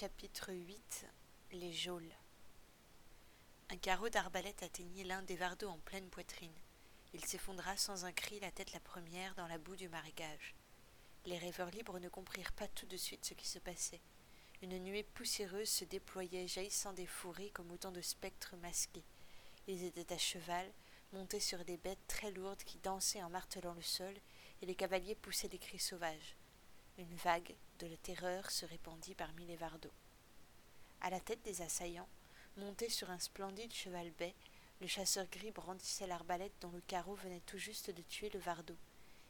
Chapitre 0.00 0.52
8 0.52 1.06
Les 1.50 1.72
geôles 1.72 2.14
Un 3.68 3.76
carreau 3.78 4.08
d'arbalète 4.08 4.62
atteignit 4.62 5.02
l'un 5.02 5.22
des 5.22 5.34
vardeaux 5.34 5.70
en 5.70 5.78
pleine 5.78 6.08
poitrine. 6.08 6.54
Il 7.14 7.24
s'effondra 7.24 7.76
sans 7.76 8.04
un 8.04 8.12
cri, 8.12 8.38
la 8.38 8.52
tête 8.52 8.72
la 8.72 8.78
première, 8.78 9.34
dans 9.34 9.48
la 9.48 9.58
boue 9.58 9.74
du 9.74 9.88
marécage. 9.88 10.54
Les 11.26 11.36
rêveurs 11.36 11.72
libres 11.72 11.98
ne 11.98 12.08
comprirent 12.08 12.52
pas 12.52 12.68
tout 12.68 12.86
de 12.86 12.96
suite 12.96 13.24
ce 13.24 13.34
qui 13.34 13.48
se 13.48 13.58
passait. 13.58 14.00
Une 14.62 14.78
nuée 14.78 15.02
poussiéreuse 15.02 15.68
se 15.68 15.84
déployait, 15.84 16.46
jaillissant 16.46 16.92
des 16.92 17.06
fourrés 17.06 17.50
comme 17.50 17.72
autant 17.72 17.90
de 17.90 18.00
spectres 18.00 18.54
masqués. 18.58 19.04
Ils 19.66 19.82
étaient 19.82 20.12
à 20.12 20.18
cheval, 20.18 20.70
montés 21.12 21.40
sur 21.40 21.64
des 21.64 21.76
bêtes 21.76 22.06
très 22.06 22.30
lourdes 22.30 22.62
qui 22.62 22.78
dansaient 22.78 23.24
en 23.24 23.30
martelant 23.30 23.74
le 23.74 23.82
sol, 23.82 24.14
et 24.62 24.66
les 24.66 24.76
cavaliers 24.76 25.16
poussaient 25.16 25.48
des 25.48 25.58
cris 25.58 25.80
sauvages. 25.80 26.36
Une 26.98 27.16
vague 27.16 27.56
de 27.78 27.86
la 27.86 27.96
terreur 27.98 28.50
se 28.50 28.66
répandit 28.66 29.14
parmi 29.14 29.46
les 29.46 29.56
vardeaux. 29.56 29.92
À 31.00 31.10
la 31.10 31.20
tête 31.20 31.42
des 31.44 31.62
assaillants, 31.62 32.08
monté 32.56 32.88
sur 32.88 33.10
un 33.10 33.18
splendide 33.18 33.72
cheval 33.72 34.10
bai, 34.18 34.34
le 34.80 34.86
chasseur 34.86 35.26
gris 35.30 35.52
brandissait 35.52 36.06
l'arbalète 36.06 36.52
dont 36.60 36.70
le 36.70 36.80
carreau 36.82 37.14
venait 37.14 37.42
tout 37.46 37.58
juste 37.58 37.90
de 37.90 38.02
tuer 38.02 38.30
le 38.30 38.40
vardeau. 38.40 38.76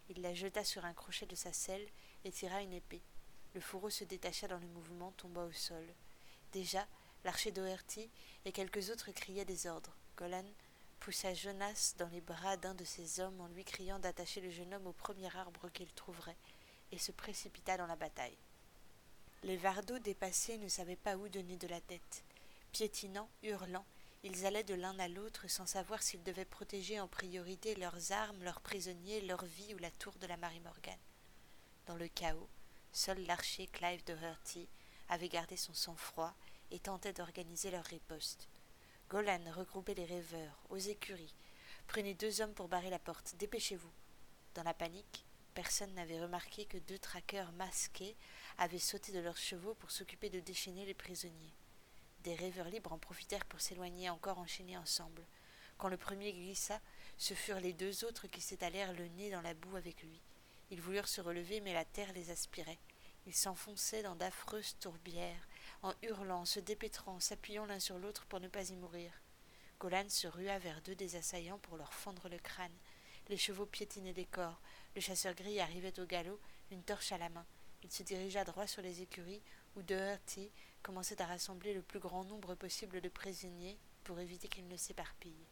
Il 0.09 0.23
la 0.23 0.35
jeta 0.35 0.65
sur 0.65 0.85
un 0.85 0.95
crochet 0.95 1.27
de 1.27 1.35
sa 1.35 1.53
selle 1.53 1.87
et 2.25 2.33
tira 2.33 2.63
une 2.63 2.73
épée. 2.73 3.03
Le 3.55 3.61
fourreau 3.61 3.91
se 3.91 4.05
détacha 4.05 4.49
dans 4.49 4.59
le 4.59 4.67
mouvement, 4.69 5.13
tomba 5.13 5.45
au 5.45 5.53
sol. 5.53 5.87
Déjà, 6.53 6.87
l'archer 7.25 7.51
d'Oerty 7.51 8.11
et 8.45 8.53
quelques 8.53 8.91
autres 8.91 9.11
criaient 9.13 9.45
des 9.45 9.67
ordres. 9.67 9.95
Golan 10.17 10.45
poussa 11.01 11.35
Jonas 11.35 11.95
dans 11.99 12.09
les 12.09 12.21
bras 12.21 12.57
d'un 12.57 12.75
de 12.75 12.85
ses 12.85 13.21
hommes 13.21 13.41
en 13.41 13.49
lui 13.49 13.65
criant 13.65 13.99
d'attacher 13.99 14.41
le 14.41 14.51
jeune 14.51 14.75
homme 14.75 14.87
au 14.87 14.93
premier 14.93 15.35
arbre 15.37 15.69
qu'il 15.71 15.93
trouverait 15.93 16.37
et 16.93 16.99
se 16.99 17.13
précipita 17.13 17.77
dans 17.77 17.87
la 17.87 17.97
bataille. 17.97 18.39
Les 19.43 19.57
vardeaux 19.57 19.99
dépassés 19.99 20.59
ne 20.59 20.69
savaient 20.69 20.97
pas 20.97 21.17
où 21.17 21.29
donner 21.29 21.57
de 21.57 21.69
la 21.69 21.81
tête. 21.81 22.25
Piétinant, 22.73 23.29
hurlant, 23.43 23.87
ils 24.25 24.47
allaient 24.47 24.65
de 24.65 24.75
l'un 24.75 24.99
à 24.99 25.07
l'autre 25.07 25.49
sans 25.49 25.67
savoir 25.67 26.03
s'ils 26.03 26.25
devaient 26.25 26.45
protéger 26.45 26.99
en 26.99 27.07
priorité 27.07 27.77
leurs 27.77 28.13
armes, 28.13 28.43
leurs 28.43 28.61
prisonniers, 28.61 29.21
leur 29.21 29.45
vie 29.45 29.75
ou 29.75 29.79
la 29.79 29.93
tour 29.93 30.15
de 30.19 30.27
la 30.27 30.37
Marie 30.37 30.61
Morgane. 30.61 30.99
Dans 31.87 31.95
le 31.95 32.09
chaos, 32.09 32.49
seul 32.93 33.25
l'archer 33.27 33.69
Clive 33.69 34.05
de 34.05 34.15
Hurty 34.15 34.69
avait 35.09 35.29
gardé 35.29 35.57
son 35.57 35.73
sang-froid 35.73 36.35
et 36.71 36.81
tentait 36.81 37.13
d'organiser 37.13 37.71
leur 37.71 37.85
riposte. 37.85 38.49
Golan 39.09 39.41
regroupait 39.55 39.95
les 39.95 40.05
rêveurs, 40.05 40.59
aux 40.69 40.77
écuries. 40.77 41.35
Prenez 41.87 42.13
deux 42.15 42.43
hommes 42.43 42.53
pour 42.53 42.69
barrer 42.69 42.91
la 42.91 42.99
porte. 42.99 43.35
Dépêchez-vous. 43.37 43.93
Dans 44.55 44.65
la 44.65 44.75
panique, 44.75 45.25
Personne 45.59 45.93
n'avait 45.95 46.21
remarqué 46.21 46.67
que 46.67 46.79
deux 46.79 47.01
traqueurs 47.01 47.51
masqués 47.51 48.17
avaient 48.59 48.79
sauté 48.79 49.11
de 49.11 49.19
leurs 49.19 49.37
chevaux 49.37 49.75
pour 49.75 49.91
s'occuper 49.91 50.31
de 50.31 50.39
déchaîner 50.39 50.87
les 50.87 50.95
prisonniers. 50.95 51.53
Des 52.23 52.37
rêveurs 52.37 52.69
libres 52.69 52.93
en 52.93 52.99
profitèrent 52.99 53.45
pour 53.45 53.61
s'éloigner 53.61 54.09
encore 54.09 54.39
enchaînés 54.39 54.77
ensemble. 54.77 55.27
Quand 55.77 55.89
le 55.89 55.97
premier 55.97 56.33
glissa, 56.33 56.81
ce 57.17 57.35
furent 57.35 57.59
les 57.59 57.73
deux 57.73 58.05
autres 58.05 58.29
qui 58.29 58.41
s'étalèrent 58.41 58.93
le 58.93 59.09
nez 59.09 59.33
dans 59.33 59.41
la 59.41 59.55
boue 59.55 59.75
avec 59.75 60.01
lui. 60.05 60.23
Ils 60.71 60.81
voulurent 60.81 61.09
se 61.09 61.21
relever, 61.21 61.61
mais 61.61 61.75
la 61.75 61.85
terre 61.85 62.13
les 62.13 62.31
aspirait. 62.31 62.79
Ils 63.27 63.35
s'enfonçaient 63.35 64.05
dans 64.05 64.15
d'affreuses 64.15 64.77
tourbières, 64.79 65.49
en 65.83 65.93
hurlant, 66.05 66.45
se 66.45 66.61
dépêtrant, 66.61 67.19
s'appuyant 67.19 67.67
l'un 67.67 67.81
sur 67.81 67.99
l'autre 67.99 68.27
pour 68.27 68.39
ne 68.39 68.47
pas 68.47 68.71
y 68.71 68.77
mourir. 68.77 69.11
Golan 69.81 70.09
se 70.09 70.29
rua 70.29 70.61
vers 70.61 70.81
deux 70.83 70.95
des 70.95 71.17
assaillants 71.17 71.59
pour 71.59 71.77
leur 71.77 71.95
fendre 71.95 72.29
le 72.29 72.39
crâne. 72.39 72.79
Les 73.29 73.37
chevaux 73.37 73.67
piétinaient 73.67 74.15
des 74.15 74.25
corps. 74.25 74.61
Le 74.95 75.01
chasseur 75.01 75.35
gris 75.35 75.61
arrivait 75.61 75.99
au 76.01 76.07
galop, 76.07 76.41
une 76.71 76.83
torche 76.83 77.13
à 77.13 77.19
la 77.19 77.29
main. 77.29 77.45
Il 77.83 77.91
se 77.91 78.03
dirigea 78.03 78.45
droit 78.45 78.67
sur 78.67 78.83
les 78.83 79.03
écuries 79.03 79.43
où 79.77 79.83
Doherty 79.83 80.51
commençait 80.83 81.21
à 81.23 81.27
rassembler 81.27 81.75
le 81.75 81.83
plus 81.83 82.01
grand 82.01 82.25
nombre 82.25 82.55
possible 82.55 83.01
de 83.01 83.09
prisonniers 83.09 83.79
pour 84.05 84.19
éviter 84.19 84.49
qu'ils 84.49 84.69
ne 84.69 84.77
s'éparpillent. 84.77 85.47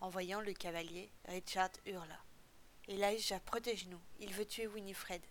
En 0.00 0.08
voyant 0.08 0.40
le 0.40 0.52
cavalier, 0.52 1.10
Richard 1.26 1.70
hurla. 1.84 2.18
Elijah, 2.86 3.40
protège-nous, 3.40 4.00
il 4.20 4.32
veut 4.32 4.46
tuer 4.46 4.66
Winifred. 4.66 5.22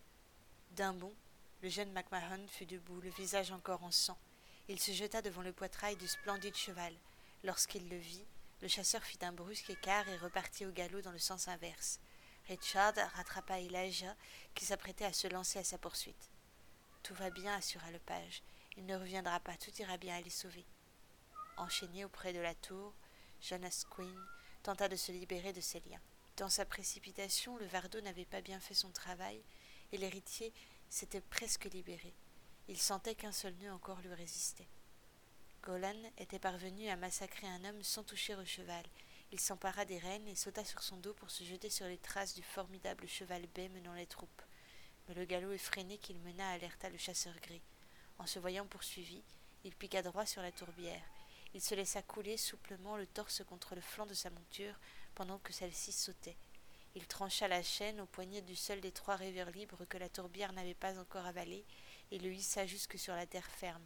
D'un 0.72 0.92
bond, 0.92 1.14
le 1.62 1.68
jeune 1.68 1.90
MacMahon 1.92 2.46
fut 2.46 2.66
debout, 2.66 3.00
le 3.00 3.10
visage 3.10 3.50
encore 3.50 3.82
en 3.82 3.90
sang. 3.90 4.18
Il 4.68 4.78
se 4.78 4.92
jeta 4.92 5.22
devant 5.22 5.42
le 5.42 5.52
poitrail 5.52 5.96
du 5.96 6.06
splendide 6.06 6.54
cheval. 6.54 6.92
Lorsqu'il 7.42 7.88
le 7.88 7.96
vit, 7.96 8.24
le 8.60 8.68
chasseur 8.68 9.02
fit 9.02 9.18
un 9.22 9.32
brusque 9.32 9.70
écart 9.70 10.08
et 10.08 10.18
repartit 10.18 10.66
au 10.66 10.70
galop 10.70 11.00
dans 11.00 11.12
le 11.12 11.18
sens 11.18 11.48
inverse. 11.48 11.98
Richard 12.48 12.94
rattrapa 13.14 13.60
Elijah, 13.60 14.16
qui 14.54 14.64
s'apprêtait 14.64 15.04
à 15.04 15.12
se 15.12 15.26
lancer 15.28 15.58
à 15.58 15.64
sa 15.64 15.76
poursuite. 15.76 16.30
Tout 17.02 17.14
va 17.14 17.28
bien, 17.28 17.54
assura 17.54 17.90
le 17.90 17.98
page. 17.98 18.42
Il 18.78 18.86
ne 18.86 18.96
reviendra 18.96 19.38
pas, 19.40 19.56
tout 19.56 19.70
ira 19.78 19.98
bien 19.98 20.16
à 20.16 20.20
les 20.22 20.30
sauver. 20.30 20.64
Enchaîné 21.58 22.06
auprès 22.06 22.32
de 22.32 22.38
la 22.38 22.54
tour, 22.54 22.94
Jonas 23.42 23.84
Quinn 23.90 24.18
tenta 24.62 24.88
de 24.88 24.96
se 24.96 25.12
libérer 25.12 25.52
de 25.52 25.60
ses 25.60 25.80
liens. 25.80 26.00
Dans 26.38 26.48
sa 26.48 26.64
précipitation, 26.64 27.56
le 27.58 27.66
Vardo 27.66 28.00
n'avait 28.00 28.24
pas 28.24 28.40
bien 28.40 28.60
fait 28.60 28.74
son 28.74 28.90
travail, 28.90 29.42
et 29.92 29.98
l'héritier 29.98 30.52
s'était 30.88 31.20
presque 31.20 31.66
libéré. 31.66 32.14
Il 32.68 32.78
sentait 32.78 33.14
qu'un 33.14 33.32
seul 33.32 33.54
nœud 33.56 33.72
encore 33.72 34.00
lui 34.00 34.14
résistait. 34.14 34.68
Golan 35.62 36.12
était 36.16 36.38
parvenu 36.38 36.88
à 36.88 36.96
massacrer 36.96 37.46
un 37.46 37.64
homme 37.64 37.82
sans 37.82 38.04
toucher 38.04 38.34
au 38.36 38.44
cheval. 38.44 38.84
Il 39.30 39.40
s'empara 39.40 39.84
des 39.84 39.98
rênes 39.98 40.26
et 40.26 40.34
sauta 40.34 40.64
sur 40.64 40.82
son 40.82 40.96
dos 40.96 41.12
pour 41.12 41.30
se 41.30 41.44
jeter 41.44 41.68
sur 41.68 41.86
les 41.86 41.98
traces 41.98 42.34
du 42.34 42.42
formidable 42.42 43.06
cheval 43.06 43.46
bai 43.48 43.68
menant 43.68 43.92
les 43.92 44.06
troupes. 44.06 44.42
Mais 45.06 45.14
le 45.14 45.26
galop 45.26 45.52
effréné 45.52 45.98
qu'il 45.98 46.18
mena 46.20 46.50
alerta 46.50 46.88
le 46.88 46.96
chasseur 46.96 47.34
gris. 47.40 47.62
En 48.18 48.26
se 48.26 48.38
voyant 48.38 48.66
poursuivi, 48.66 49.22
il 49.64 49.74
piqua 49.74 50.02
droit 50.02 50.24
sur 50.24 50.40
la 50.40 50.50
tourbière. 50.50 51.04
Il 51.54 51.60
se 51.60 51.74
laissa 51.74 52.00
couler 52.02 52.38
souplement 52.38 52.96
le 52.96 53.06
torse 53.06 53.44
contre 53.44 53.74
le 53.74 53.80
flanc 53.82 54.06
de 54.06 54.14
sa 54.14 54.30
monture 54.30 54.74
pendant 55.14 55.38
que 55.38 55.52
celle-ci 55.52 55.92
sautait. 55.92 56.36
Il 56.94 57.06
trancha 57.06 57.48
la 57.48 57.62
chaîne 57.62 58.00
au 58.00 58.06
poignet 58.06 58.40
du 58.40 58.56
seul 58.56 58.80
des 58.80 58.92
trois 58.92 59.16
rêveurs 59.16 59.50
libres 59.50 59.84
que 59.84 59.98
la 59.98 60.08
tourbière 60.08 60.52
n'avait 60.52 60.74
pas 60.74 60.98
encore 60.98 61.26
avalé 61.26 61.64
et 62.10 62.18
le 62.18 62.32
hissa 62.32 62.66
jusque 62.66 62.98
sur 62.98 63.14
la 63.14 63.26
terre 63.26 63.46
ferme. 63.46 63.84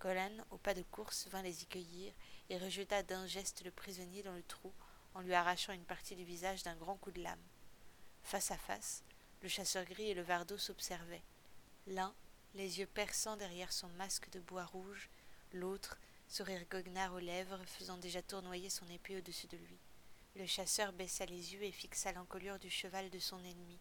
Golan, 0.00 0.32
au 0.50 0.58
pas 0.58 0.74
de 0.74 0.82
course, 0.82 1.26
vint 1.28 1.42
les 1.42 1.62
y 1.62 1.66
cueillir 1.66 2.12
et 2.50 2.58
rejeta 2.58 3.02
d'un 3.02 3.26
geste 3.26 3.64
le 3.64 3.70
prisonnier 3.70 4.22
dans 4.22 4.34
le 4.34 4.42
trou 4.42 4.72
en 5.14 5.20
lui 5.20 5.34
arrachant 5.34 5.72
une 5.72 5.84
partie 5.84 6.14
du 6.14 6.24
visage 6.24 6.62
d'un 6.62 6.76
grand 6.76 6.96
coup 6.96 7.10
de 7.10 7.22
lame. 7.22 7.42
Face 8.22 8.50
à 8.50 8.58
face, 8.58 9.02
le 9.42 9.48
chasseur 9.48 9.84
gris 9.84 10.10
et 10.10 10.14
le 10.14 10.22
vardo 10.22 10.56
s'observaient. 10.58 11.24
L'un, 11.86 12.14
les 12.54 12.78
yeux 12.78 12.86
perçants 12.86 13.36
derrière 13.36 13.72
son 13.72 13.88
masque 13.90 14.30
de 14.30 14.40
bois 14.40 14.64
rouge, 14.64 15.08
l'autre, 15.52 15.98
sourire 16.28 16.64
goguenard 16.70 17.14
aux 17.14 17.18
lèvres, 17.18 17.60
faisant 17.66 17.98
déjà 17.98 18.22
tournoyer 18.22 18.70
son 18.70 18.88
épée 18.88 19.16
au-dessus 19.16 19.46
de 19.46 19.56
lui. 19.56 19.78
Le 20.36 20.46
chasseur 20.46 20.92
baissa 20.92 21.26
les 21.26 21.54
yeux 21.54 21.62
et 21.62 21.72
fixa 21.72 22.12
l'encolure 22.12 22.58
du 22.58 22.70
cheval 22.70 23.10
de 23.10 23.18
son 23.18 23.42
ennemi. 23.42 23.80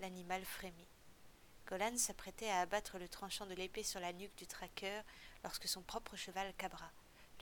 L'animal 0.00 0.44
frémit. 0.44 0.88
Golan 1.68 1.98
s'apprêtait 1.98 2.48
à 2.48 2.60
abattre 2.60 2.98
le 2.98 3.08
tranchant 3.08 3.44
de 3.44 3.52
l'épée 3.52 3.82
sur 3.82 4.00
la 4.00 4.14
nuque 4.14 4.34
du 4.36 4.46
traqueur 4.46 5.04
lorsque 5.44 5.68
son 5.68 5.82
propre 5.82 6.16
cheval 6.16 6.54
cabra. 6.56 6.90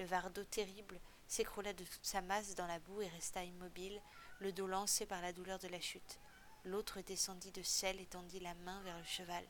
Le 0.00 0.04
vardo 0.04 0.42
terrible 0.42 1.00
s'écroula 1.28 1.72
de 1.72 1.84
toute 1.84 2.04
sa 2.04 2.22
masse 2.22 2.56
dans 2.56 2.66
la 2.66 2.80
boue 2.80 3.02
et 3.02 3.08
resta 3.08 3.44
immobile, 3.44 4.02
le 4.40 4.50
dos 4.50 4.66
lancé 4.66 5.06
par 5.06 5.22
la 5.22 5.32
douleur 5.32 5.60
de 5.60 5.68
la 5.68 5.80
chute. 5.80 6.18
L'autre 6.64 7.00
descendit 7.02 7.52
de 7.52 7.62
selle 7.62 8.00
et 8.00 8.06
tendit 8.06 8.40
la 8.40 8.54
main 8.54 8.82
vers 8.82 8.98
le 8.98 9.04
cheval. 9.04 9.44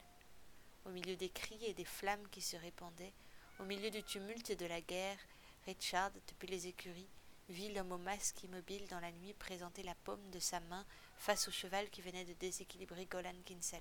Au 0.84 0.90
milieu 0.90 1.16
des 1.16 1.30
cris 1.30 1.64
et 1.64 1.72
des 1.72 1.86
flammes 1.86 2.28
qui 2.30 2.42
se 2.42 2.56
répandaient, 2.56 3.14
au 3.58 3.64
milieu 3.64 3.90
du 3.90 4.02
tumulte 4.02 4.50
et 4.50 4.56
de 4.56 4.66
la 4.66 4.82
guerre, 4.82 5.18
Richard, 5.64 6.10
depuis 6.28 6.48
les 6.48 6.66
écuries, 6.66 7.08
vit 7.48 7.72
l'homme 7.72 7.92
au 7.92 7.98
masque 7.98 8.42
immobile 8.42 8.86
dans 8.88 9.00
la 9.00 9.10
nuit 9.10 9.32
présenter 9.32 9.82
la 9.82 9.94
paume 9.94 10.30
de 10.30 10.38
sa 10.38 10.60
main 10.60 10.84
face 11.16 11.48
au 11.48 11.50
cheval 11.50 11.88
qui 11.88 12.02
venait 12.02 12.26
de 12.26 12.34
déséquilibrer 12.34 13.06
Golan 13.06 13.40
Kinsale. 13.46 13.80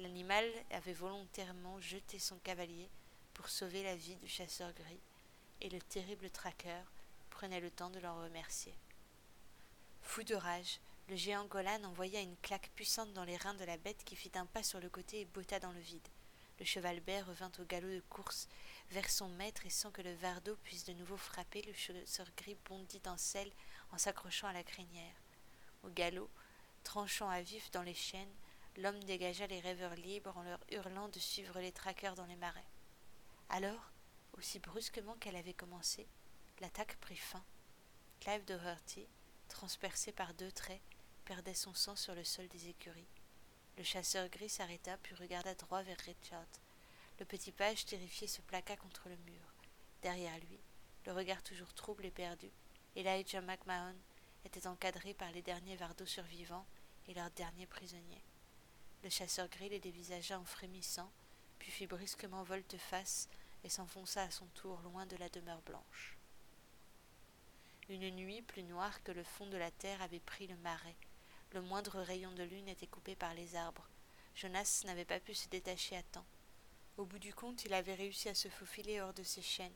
L'animal 0.00 0.50
avait 0.70 0.94
volontairement 0.94 1.78
jeté 1.78 2.18
son 2.18 2.38
cavalier 2.38 2.88
pour 3.34 3.50
sauver 3.50 3.82
la 3.82 3.96
vie 3.96 4.16
du 4.16 4.28
chasseur 4.28 4.72
gris, 4.72 5.02
et 5.60 5.68
le 5.68 5.78
terrible 5.78 6.30
traqueur 6.30 6.82
prenait 7.28 7.60
le 7.60 7.70
temps 7.70 7.90
de 7.90 7.98
l'en 7.98 8.18
remercier. 8.22 8.74
Fou 10.00 10.22
de 10.22 10.34
rage, 10.34 10.80
le 11.10 11.16
géant 11.16 11.44
Golan 11.44 11.84
envoya 11.84 12.22
une 12.22 12.38
claque 12.38 12.70
puissante 12.74 13.12
dans 13.12 13.24
les 13.24 13.36
reins 13.36 13.52
de 13.52 13.64
la 13.64 13.76
bête 13.76 14.02
qui 14.04 14.16
fit 14.16 14.32
un 14.36 14.46
pas 14.46 14.62
sur 14.62 14.80
le 14.80 14.88
côté 14.88 15.20
et 15.20 15.24
botta 15.26 15.60
dans 15.60 15.72
le 15.72 15.80
vide. 15.80 16.08
Le 16.58 16.64
cheval 16.64 17.00
bai 17.00 17.20
revint 17.20 17.52
au 17.58 17.64
galop 17.64 17.90
de 17.90 18.02
course 18.08 18.48
vers 18.92 19.10
son 19.10 19.28
maître 19.28 19.66
et 19.66 19.70
sans 19.70 19.90
que 19.90 20.00
le 20.00 20.14
vardo 20.14 20.56
puisse 20.64 20.84
de 20.84 20.94
nouveau 20.94 21.18
frapper, 21.18 21.60
le 21.60 21.74
chasseur 21.74 22.28
gris 22.38 22.56
bondit 22.70 23.02
en 23.04 23.18
selle 23.18 23.52
en 23.92 23.98
s'accrochant 23.98 24.46
à 24.46 24.54
la 24.54 24.64
crinière. 24.64 25.14
Au 25.82 25.90
galop, 25.90 26.30
tranchant 26.84 27.28
à 27.28 27.42
vif 27.42 27.70
dans 27.70 27.82
les 27.82 27.92
chaînes, 27.92 28.32
l'homme 28.80 29.02
dégagea 29.04 29.46
les 29.46 29.60
rêveurs 29.60 29.94
libres 29.96 30.36
en 30.36 30.42
leur 30.42 30.60
hurlant 30.70 31.08
de 31.08 31.18
suivre 31.18 31.60
les 31.60 31.72
traqueurs 31.72 32.14
dans 32.14 32.24
les 32.24 32.36
marais. 32.36 32.64
Alors, 33.50 33.90
aussi 34.38 34.58
brusquement 34.58 35.16
qu'elle 35.16 35.36
avait 35.36 35.52
commencé, 35.52 36.06
l'attaque 36.60 36.96
prit 36.96 37.16
fin. 37.16 37.44
Clive 38.20 38.44
de 38.46 38.54
Hurty, 38.54 39.06
transpercé 39.48 40.12
par 40.12 40.32
deux 40.34 40.50
traits, 40.52 40.80
perdait 41.26 41.54
son 41.54 41.74
sang 41.74 41.94
sur 41.94 42.14
le 42.14 42.24
sol 42.24 42.48
des 42.48 42.68
écuries. 42.68 43.08
Le 43.76 43.84
chasseur 43.84 44.28
gris 44.28 44.48
s'arrêta 44.48 44.96
puis 44.98 45.14
regarda 45.14 45.54
droit 45.54 45.82
vers 45.82 46.00
Richard. 46.06 46.46
Le 47.18 47.26
petit 47.26 47.52
page 47.52 47.84
terrifié 47.84 48.26
se 48.26 48.40
plaqua 48.40 48.76
contre 48.76 49.10
le 49.10 49.16
mur. 49.16 49.54
Derrière 50.02 50.38
lui, 50.38 50.58
le 51.04 51.12
regard 51.12 51.42
toujours 51.42 51.74
trouble 51.74 52.06
et 52.06 52.10
perdu, 52.10 52.50
Elijah 52.96 53.42
McMahon 53.42 53.96
était 54.44 54.66
encadré 54.66 55.12
par 55.12 55.30
les 55.32 55.42
derniers 55.42 55.76
vardos 55.76 56.06
survivants 56.06 56.66
et 57.08 57.14
leurs 57.14 57.30
derniers 57.32 57.66
prisonniers. 57.66 58.24
Le 59.02 59.08
chasseur 59.08 59.48
gris 59.48 59.70
les 59.70 59.80
dévisagea 59.80 60.38
en 60.38 60.44
frémissant, 60.44 61.10
puis 61.58 61.70
fit 61.70 61.86
brusquement 61.86 62.42
volte-face 62.42 63.28
et 63.64 63.70
s'enfonça 63.70 64.22
à 64.22 64.30
son 64.30 64.46
tour 64.48 64.78
loin 64.82 65.06
de 65.06 65.16
la 65.16 65.28
demeure 65.30 65.62
blanche. 65.62 66.18
Une 67.88 68.10
nuit 68.10 68.42
plus 68.42 68.62
noire 68.62 69.02
que 69.02 69.12
le 69.12 69.24
fond 69.24 69.46
de 69.46 69.56
la 69.56 69.70
terre 69.70 70.02
avait 70.02 70.20
pris 70.20 70.46
le 70.46 70.56
marais. 70.58 70.96
Le 71.52 71.62
moindre 71.62 72.00
rayon 72.00 72.30
de 72.32 72.42
lune 72.42 72.68
était 72.68 72.86
coupé 72.86 73.16
par 73.16 73.34
les 73.34 73.56
arbres. 73.56 73.88
Jonas 74.34 74.82
n'avait 74.84 75.04
pas 75.04 75.18
pu 75.18 75.34
se 75.34 75.48
détacher 75.48 75.96
à 75.96 76.02
temps. 76.02 76.26
Au 76.98 77.04
bout 77.04 77.18
du 77.18 77.34
compte, 77.34 77.64
il 77.64 77.72
avait 77.72 77.94
réussi 77.94 78.28
à 78.28 78.34
se 78.34 78.48
faufiler 78.48 79.00
hors 79.00 79.14
de 79.14 79.22
ses 79.22 79.42
chaînes, 79.42 79.74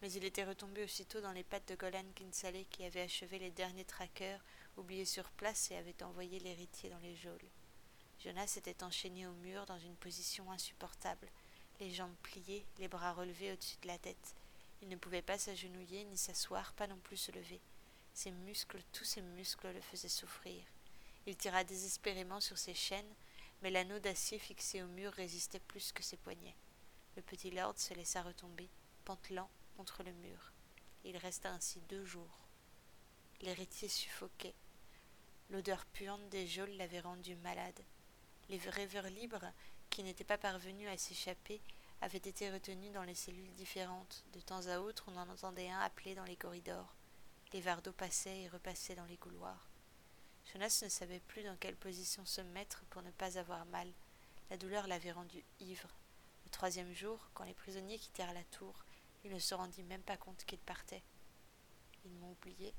mais 0.00 0.12
il 0.12 0.24
était 0.24 0.44
retombé 0.44 0.84
aussitôt 0.84 1.20
dans 1.22 1.32
les 1.32 1.44
pattes 1.44 1.68
de 1.68 1.74
Golan 1.74 2.04
Kinsale 2.14 2.66
qui 2.70 2.84
avait 2.84 3.00
achevé 3.00 3.38
les 3.38 3.50
derniers 3.50 3.84
traqueurs 3.84 4.44
oubliés 4.76 5.06
sur 5.06 5.30
place 5.30 5.70
et 5.70 5.76
avait 5.76 6.02
envoyé 6.02 6.38
l'héritier 6.38 6.90
dans 6.90 6.98
les 6.98 7.16
geôles. 7.16 7.50
Jonas 8.26 8.54
était 8.56 8.82
enchaîné 8.82 9.24
au 9.28 9.32
mur 9.34 9.66
dans 9.66 9.78
une 9.78 9.94
position 9.94 10.50
insupportable, 10.50 11.28
les 11.78 11.92
jambes 11.92 12.16
pliées, 12.24 12.66
les 12.80 12.88
bras 12.88 13.12
relevés 13.12 13.52
au-dessus 13.52 13.76
de 13.82 13.86
la 13.86 13.98
tête. 13.98 14.34
Il 14.82 14.88
ne 14.88 14.96
pouvait 14.96 15.22
pas 15.22 15.38
s'agenouiller 15.38 16.02
ni 16.02 16.16
s'asseoir, 16.16 16.72
pas 16.72 16.88
non 16.88 16.98
plus 17.04 17.18
se 17.18 17.30
lever. 17.30 17.60
Ses 18.14 18.32
muscles, 18.32 18.82
tous 18.92 19.04
ses 19.04 19.22
muscles 19.22 19.72
le 19.72 19.80
faisaient 19.80 20.08
souffrir. 20.08 20.60
Il 21.26 21.36
tira 21.36 21.62
désespérément 21.62 22.40
sur 22.40 22.58
ses 22.58 22.74
chaînes, 22.74 23.14
mais 23.62 23.70
l'anneau 23.70 24.00
d'acier 24.00 24.40
fixé 24.40 24.82
au 24.82 24.88
mur 24.88 25.12
résistait 25.12 25.60
plus 25.60 25.92
que 25.92 26.02
ses 26.02 26.16
poignets. 26.16 26.56
Le 27.14 27.22
petit 27.22 27.52
lord 27.52 27.78
se 27.78 27.94
laissa 27.94 28.22
retomber, 28.22 28.68
pantelant, 29.04 29.48
contre 29.76 30.02
le 30.02 30.12
mur. 30.12 30.52
Il 31.04 31.16
resta 31.16 31.52
ainsi 31.52 31.80
deux 31.82 32.04
jours. 32.04 32.40
L'héritier 33.42 33.88
suffoquait. 33.88 34.56
L'odeur 35.50 35.86
puante 35.86 36.28
des 36.30 36.48
geôles 36.48 36.76
l'avait 36.76 36.98
rendu 36.98 37.36
malade. 37.36 37.84
Les 38.48 38.58
rêveurs 38.58 39.08
libres, 39.08 39.52
qui 39.90 40.02
n'étaient 40.02 40.24
pas 40.24 40.38
parvenus 40.38 40.88
à 40.88 40.96
s'échapper, 40.96 41.60
avaient 42.00 42.18
été 42.18 42.50
retenus 42.50 42.92
dans 42.92 43.02
les 43.02 43.14
cellules 43.14 43.52
différentes. 43.54 44.24
De 44.32 44.40
temps 44.40 44.66
à 44.66 44.78
autre, 44.78 45.04
on 45.08 45.16
en 45.16 45.28
entendait 45.28 45.70
un 45.70 45.80
appeler 45.80 46.14
dans 46.14 46.24
les 46.24 46.36
corridors. 46.36 46.94
Les 47.52 47.60
vardos 47.60 47.92
passaient 47.92 48.42
et 48.42 48.48
repassaient 48.48 48.94
dans 48.94 49.06
les 49.06 49.16
couloirs. 49.16 49.68
Jonas 50.52 50.80
ne 50.84 50.88
savait 50.88 51.20
plus 51.20 51.42
dans 51.42 51.56
quelle 51.56 51.76
position 51.76 52.24
se 52.24 52.40
mettre 52.40 52.84
pour 52.90 53.02
ne 53.02 53.10
pas 53.10 53.38
avoir 53.38 53.66
mal. 53.66 53.90
La 54.50 54.56
douleur 54.56 54.86
l'avait 54.86 55.12
rendu 55.12 55.44
ivre. 55.60 55.88
Le 56.44 56.50
troisième 56.50 56.92
jour, 56.92 57.28
quand 57.34 57.44
les 57.44 57.54
prisonniers 57.54 57.98
quittèrent 57.98 58.32
la 58.32 58.44
tour, 58.44 58.84
il 59.24 59.32
ne 59.32 59.38
se 59.40 59.54
rendit 59.54 59.82
même 59.82 60.02
pas 60.02 60.16
compte 60.16 60.44
qu'ils 60.44 60.58
partaient. 60.58 61.02
Ils 62.04 62.12
m'ont 62.12 62.30
oublié, 62.30 62.72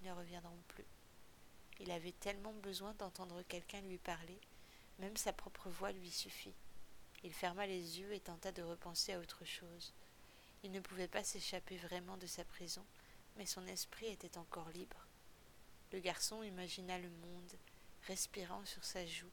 ils 0.00 0.08
ne 0.08 0.12
reviendront 0.12 0.62
plus. 0.68 0.86
Il 1.80 1.90
avait 1.90 2.12
tellement 2.12 2.54
besoin 2.54 2.94
d'entendre 2.94 3.42
quelqu'un 3.42 3.82
lui 3.82 3.98
parler, 3.98 4.40
même 4.98 5.16
sa 5.16 5.32
propre 5.32 5.68
voix 5.68 5.92
lui 5.92 6.10
suffit. 6.10 6.54
Il 7.22 7.32
ferma 7.32 7.66
les 7.66 8.00
yeux 8.00 8.12
et 8.12 8.20
tenta 8.20 8.52
de 8.52 8.62
repenser 8.62 9.12
à 9.12 9.18
autre 9.18 9.44
chose. 9.44 9.94
Il 10.62 10.72
ne 10.72 10.80
pouvait 10.80 11.08
pas 11.08 11.24
s'échapper 11.24 11.76
vraiment 11.76 12.16
de 12.16 12.26
sa 12.26 12.44
prison, 12.44 12.84
mais 13.36 13.46
son 13.46 13.66
esprit 13.66 14.06
était 14.06 14.38
encore 14.38 14.70
libre. 14.70 15.06
Le 15.92 16.00
garçon 16.00 16.42
imagina 16.42 16.98
le 16.98 17.10
monde, 17.10 17.52
respirant 18.06 18.64
sur 18.64 18.84
sa 18.84 19.06
joue, 19.06 19.30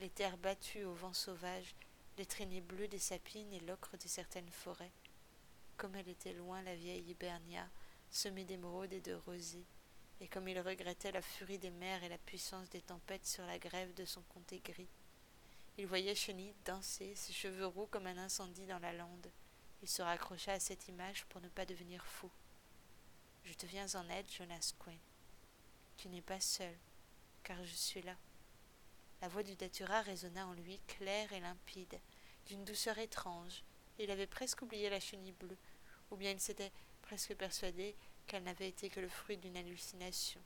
les 0.00 0.10
terres 0.10 0.38
battues 0.38 0.84
au 0.84 0.94
vent 0.94 1.12
sauvage, 1.12 1.74
les 2.18 2.26
traînées 2.26 2.60
bleues 2.60 2.88
des 2.88 2.98
sapines 2.98 3.52
et 3.52 3.60
l'ocre 3.60 3.96
de 3.96 4.08
certaines 4.08 4.50
forêts. 4.50 4.92
Comme 5.76 5.94
elle 5.94 6.08
était 6.08 6.32
loin 6.32 6.62
la 6.62 6.74
vieille 6.74 7.10
Hibernia, 7.10 7.68
semée 8.10 8.44
d'émeraudes 8.44 8.92
et 8.92 9.00
de 9.00 9.14
rosées, 9.14 9.66
et 10.20 10.28
comme 10.28 10.48
il 10.48 10.60
regrettait 10.60 11.12
la 11.12 11.22
furie 11.22 11.58
des 11.58 11.70
mers 11.70 12.04
et 12.04 12.08
la 12.08 12.18
puissance 12.18 12.68
des 12.70 12.82
tempêtes 12.82 13.26
sur 13.26 13.44
la 13.46 13.58
grève 13.58 13.94
de 13.94 14.04
son 14.04 14.22
comté 14.22 14.60
gris. 14.60 14.90
Il 15.78 15.86
voyait 15.86 16.14
Chenille 16.14 16.54
danser, 16.64 17.14
ses 17.14 17.32
cheveux 17.32 17.66
roux 17.66 17.86
comme 17.86 18.06
un 18.06 18.18
incendie 18.18 18.66
dans 18.66 18.78
la 18.78 18.92
lande. 18.92 19.30
Il 19.82 19.88
se 19.88 20.02
raccrocha 20.02 20.52
à 20.52 20.60
cette 20.60 20.88
image 20.88 21.24
pour 21.26 21.40
ne 21.40 21.48
pas 21.48 21.64
devenir 21.64 22.04
fou. 22.04 22.30
Je 23.44 23.54
te 23.54 23.64
viens 23.64 23.86
en 23.94 24.08
aide, 24.10 24.30
Jonas 24.30 24.74
Quinn. 24.78 24.98
Tu 25.96 26.08
n'es 26.08 26.20
pas 26.20 26.40
seul, 26.40 26.76
car 27.42 27.64
je 27.64 27.74
suis 27.74 28.02
là. 28.02 28.16
La 29.22 29.28
voix 29.28 29.42
du 29.42 29.54
datura 29.54 30.02
résonna 30.02 30.46
en 30.46 30.52
lui, 30.52 30.80
claire 30.86 31.32
et 31.32 31.40
limpide, 31.40 31.98
d'une 32.46 32.64
douceur 32.64 32.98
étrange. 32.98 33.64
Il 33.98 34.10
avait 34.10 34.26
presque 34.26 34.62
oublié 34.62 34.90
la 34.90 35.00
chenille 35.00 35.32
bleue, 35.32 35.58
ou 36.10 36.16
bien 36.16 36.32
il 36.32 36.40
s'était 36.40 36.72
presque 37.02 37.34
persuadé 37.34 37.96
qu'elle 38.30 38.44
n'avait 38.44 38.68
été 38.68 38.88
que 38.90 39.00
le 39.00 39.08
fruit 39.08 39.38
d'une 39.38 39.56
hallucination. 39.56 40.40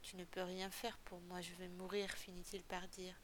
Tu 0.00 0.16
ne 0.16 0.24
peux 0.24 0.42
rien 0.42 0.70
faire 0.70 0.96
pour 1.04 1.20
moi, 1.20 1.42
je 1.42 1.52
vais 1.56 1.68
mourir, 1.68 2.10
finit-il 2.10 2.62
par 2.62 2.88
dire. 2.88 3.14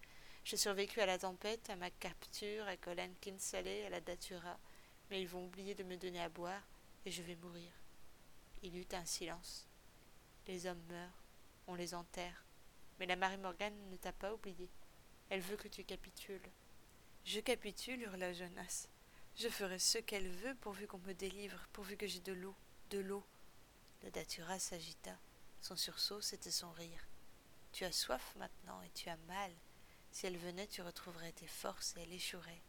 J'ai 0.44 0.58
survécu 0.58 1.00
à 1.00 1.06
la 1.06 1.18
tempête, 1.18 1.70
à 1.70 1.76
ma 1.76 1.88
capture, 1.88 2.68
à 2.68 2.76
Colin 2.76 3.08
Kinsalé, 3.22 3.86
à 3.86 3.88
la 3.88 4.02
datura, 4.02 4.58
mais 5.08 5.22
ils 5.22 5.26
vont 5.26 5.46
oublier 5.46 5.74
de 5.74 5.84
me 5.84 5.96
donner 5.96 6.20
à 6.20 6.28
boire, 6.28 6.60
et 7.06 7.10
je 7.10 7.22
vais 7.22 7.36
mourir. 7.36 7.72
Il 8.62 8.76
eut 8.76 8.88
un 8.92 9.06
silence. 9.06 9.66
Les 10.46 10.66
hommes 10.66 10.84
meurent, 10.90 11.24
on 11.66 11.76
les 11.76 11.94
enterre. 11.94 12.44
Mais 13.00 13.06
la 13.06 13.16
Marie 13.16 13.38
Morgane 13.38 13.88
ne 13.90 13.96
t'a 13.96 14.12
pas 14.12 14.34
oublié. 14.34 14.68
Elle 15.30 15.40
veut 15.40 15.56
que 15.56 15.68
tu 15.68 15.82
capitules. 15.82 16.50
Je 17.24 17.40
capitule, 17.40 18.02
hurla 18.02 18.34
Jonas. 18.34 18.88
Je 19.34 19.48
ferai 19.48 19.78
ce 19.78 19.96
qu'elle 19.96 20.28
veut 20.28 20.56
pourvu 20.56 20.86
qu'on 20.86 20.98
me 20.98 21.14
délivre, 21.14 21.66
pourvu 21.72 21.96
que 21.96 22.06
j'ai 22.06 22.20
de 22.20 22.34
l'eau, 22.34 22.54
de 22.90 22.98
l'eau. 22.98 23.24
Le 24.02 24.10
datura 24.10 24.58
s'agita. 24.58 25.16
Son 25.60 25.76
sursaut, 25.76 26.20
c'était 26.20 26.50
son 26.50 26.70
rire. 26.72 27.06
Tu 27.72 27.84
as 27.84 27.92
soif 27.92 28.34
maintenant 28.36 28.80
et 28.82 28.90
tu 28.90 29.08
as 29.08 29.16
mal. 29.28 29.52
Si 30.10 30.26
elle 30.26 30.38
venait, 30.38 30.66
tu 30.66 30.82
retrouverais 30.82 31.32
tes 31.32 31.46
forces 31.46 31.96
et 31.96 32.02
elle 32.02 32.12
échouerait. 32.12 32.62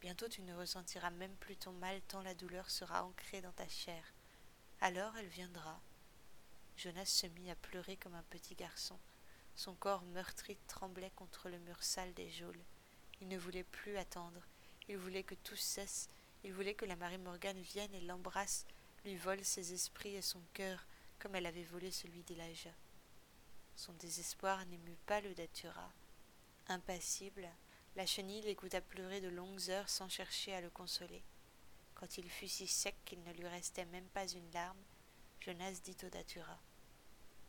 Bientôt 0.00 0.28
tu 0.28 0.42
ne 0.42 0.54
ressentiras 0.54 1.10
même 1.10 1.36
plus 1.36 1.56
ton 1.56 1.72
mal 1.72 2.00
tant 2.02 2.22
la 2.22 2.34
douleur 2.34 2.68
sera 2.70 3.04
ancrée 3.04 3.40
dans 3.40 3.52
ta 3.52 3.68
chair. 3.68 4.02
Alors 4.80 5.16
elle 5.16 5.28
viendra, 5.28 5.80
Jonas 6.76 7.06
se 7.06 7.28
mit 7.28 7.50
à 7.50 7.54
pleurer 7.54 7.96
comme 7.96 8.14
un 8.14 8.24
petit 8.24 8.56
garçon. 8.56 8.98
Son 9.54 9.74
corps 9.74 10.02
meurtri 10.02 10.58
tremblait 10.66 11.12
contre 11.14 11.48
le 11.48 11.58
mur 11.60 11.82
sale 11.82 12.12
des 12.14 12.30
geôles. 12.30 12.64
Il 13.20 13.28
ne 13.28 13.38
voulait 13.38 13.62
plus 13.62 13.96
attendre. 13.96 14.42
Il 14.88 14.96
voulait 14.96 15.22
que 15.22 15.36
tout 15.36 15.56
cesse. 15.56 16.08
Il 16.42 16.52
voulait 16.52 16.74
que 16.74 16.84
la 16.84 16.96
Marie 16.96 17.18
Morgane 17.18 17.60
vienne 17.60 17.94
et 17.94 18.00
l'embrasse, 18.00 18.66
lui 19.04 19.16
vole 19.16 19.44
ses 19.44 19.72
esprits 19.72 20.14
et 20.14 20.22
son 20.22 20.42
cœur, 20.52 20.86
comme 21.18 21.34
elle 21.34 21.46
avait 21.46 21.64
volé 21.64 21.90
celui 21.90 22.22
d'Elijah. 22.22 22.74
Son 23.76 23.92
désespoir 23.94 24.64
n'émut 24.66 24.98
pas 25.06 25.20
le 25.20 25.34
datura. 25.34 25.92
Impassible, 26.68 27.48
la 27.96 28.06
chenille 28.06 28.42
l'écouta 28.42 28.80
pleurer 28.80 29.20
de 29.20 29.28
longues 29.28 29.70
heures 29.70 29.88
sans 29.88 30.08
chercher 30.08 30.54
à 30.54 30.60
le 30.60 30.70
consoler. 30.70 31.22
Quand 31.94 32.18
il 32.18 32.28
fut 32.28 32.48
si 32.48 32.66
sec 32.66 32.96
qu'il 33.04 33.22
ne 33.22 33.32
lui 33.32 33.46
restait 33.46 33.84
même 33.86 34.08
pas 34.08 34.26
une 34.26 34.50
larme, 34.52 34.82
Jonas 35.40 35.80
dit 35.84 35.96
au 36.04 36.08
datura 36.08 36.58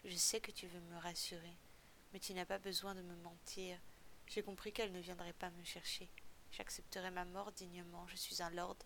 Je 0.05 0.15
sais 0.15 0.39
que 0.39 0.51
tu 0.51 0.67
veux 0.67 0.79
me 0.79 0.97
rassurer, 0.97 1.57
mais 2.11 2.19
tu 2.19 2.33
n'as 2.33 2.45
pas 2.45 2.59
besoin 2.59 2.95
de 2.95 3.01
me 3.01 3.15
mentir. 3.17 3.77
J'ai 4.27 4.43
compris 4.43 4.71
qu'elle 4.71 4.91
ne 4.91 4.99
viendrait 4.99 5.33
pas 5.33 5.49
me 5.51 5.63
chercher. 5.63 6.09
J'accepterai 6.51 7.11
ma 7.11 7.25
mort 7.25 7.51
dignement. 7.51 8.07
Je 8.07 8.15
suis 8.15 8.41
un 8.41 8.49
lord. 8.51 8.77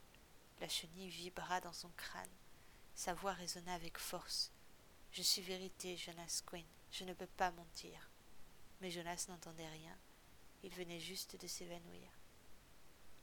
La 0.62 0.70
chenille 0.70 1.10
vibra 1.10 1.62
dans 1.62 1.74
son 1.74 1.90
crâne. 1.98 2.30
Sa 2.98 3.14
voix 3.14 3.34
résonna 3.34 3.76
avec 3.76 4.00
force. 4.00 4.52
Je 5.12 5.22
suis 5.22 5.44
vérité, 5.44 5.96
Jonas 5.96 6.42
Quinn. 6.44 6.66
Je 6.92 7.04
ne 7.04 7.14
peux 7.14 7.28
pas 7.28 7.52
mentir. 7.52 8.10
Mais 8.82 8.90
Jonas 8.90 9.28
n'entendait 9.30 9.70
rien. 9.70 9.96
Il 10.64 10.74
venait 10.74 11.00
juste 11.00 11.40
de 11.40 11.46
s'évanouir. 11.46 12.10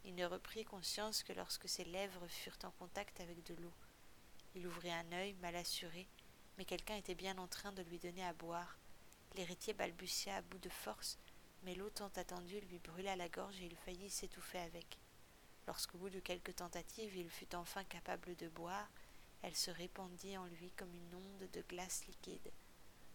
Il 0.04 0.14
ne 0.14 0.26
reprit 0.26 0.64
conscience 0.64 1.24
que 1.24 1.32
lorsque 1.32 1.68
ses 1.68 1.84
lèvres 1.86 2.24
furent 2.28 2.60
en 2.62 2.70
contact 2.70 3.18
avec 3.18 3.42
de 3.46 3.54
l'eau. 3.60 3.72
Il 4.54 4.64
ouvrit 4.68 4.92
un 4.92 5.10
œil, 5.10 5.32
mal 5.42 5.56
assuré, 5.56 6.06
mais 6.56 6.64
quelqu'un 6.64 6.94
était 6.94 7.16
bien 7.16 7.36
en 7.38 7.48
train 7.48 7.72
de 7.72 7.82
lui 7.82 7.98
donner 7.98 8.24
à 8.24 8.32
boire. 8.32 8.78
L'héritier 9.34 9.74
balbutia 9.74 10.36
à 10.36 10.42
bout 10.42 10.58
de 10.58 10.68
force, 10.68 11.18
mais 11.64 11.74
l'eau 11.74 11.90
tant 11.90 12.12
attendue 12.14 12.60
lui 12.60 12.78
brûla 12.78 13.16
la 13.16 13.28
gorge 13.28 13.60
et 13.60 13.66
il 13.66 13.76
faillit 13.78 14.10
s'étouffer 14.10 14.60
avec. 14.60 14.98
Lorsqu'au 15.66 15.98
bout 15.98 16.10
de 16.10 16.20
quelques 16.20 16.54
tentatives 16.54 17.16
il 17.16 17.28
fut 17.28 17.56
enfin 17.56 17.82
capable 17.82 18.36
de 18.36 18.48
boire, 18.48 18.88
elle 19.44 19.54
se 19.54 19.70
répandit 19.70 20.38
en 20.38 20.46
lui 20.46 20.70
comme 20.70 20.94
une 20.94 21.14
onde 21.14 21.50
de 21.52 21.60
glace 21.68 22.06
liquide. 22.06 22.50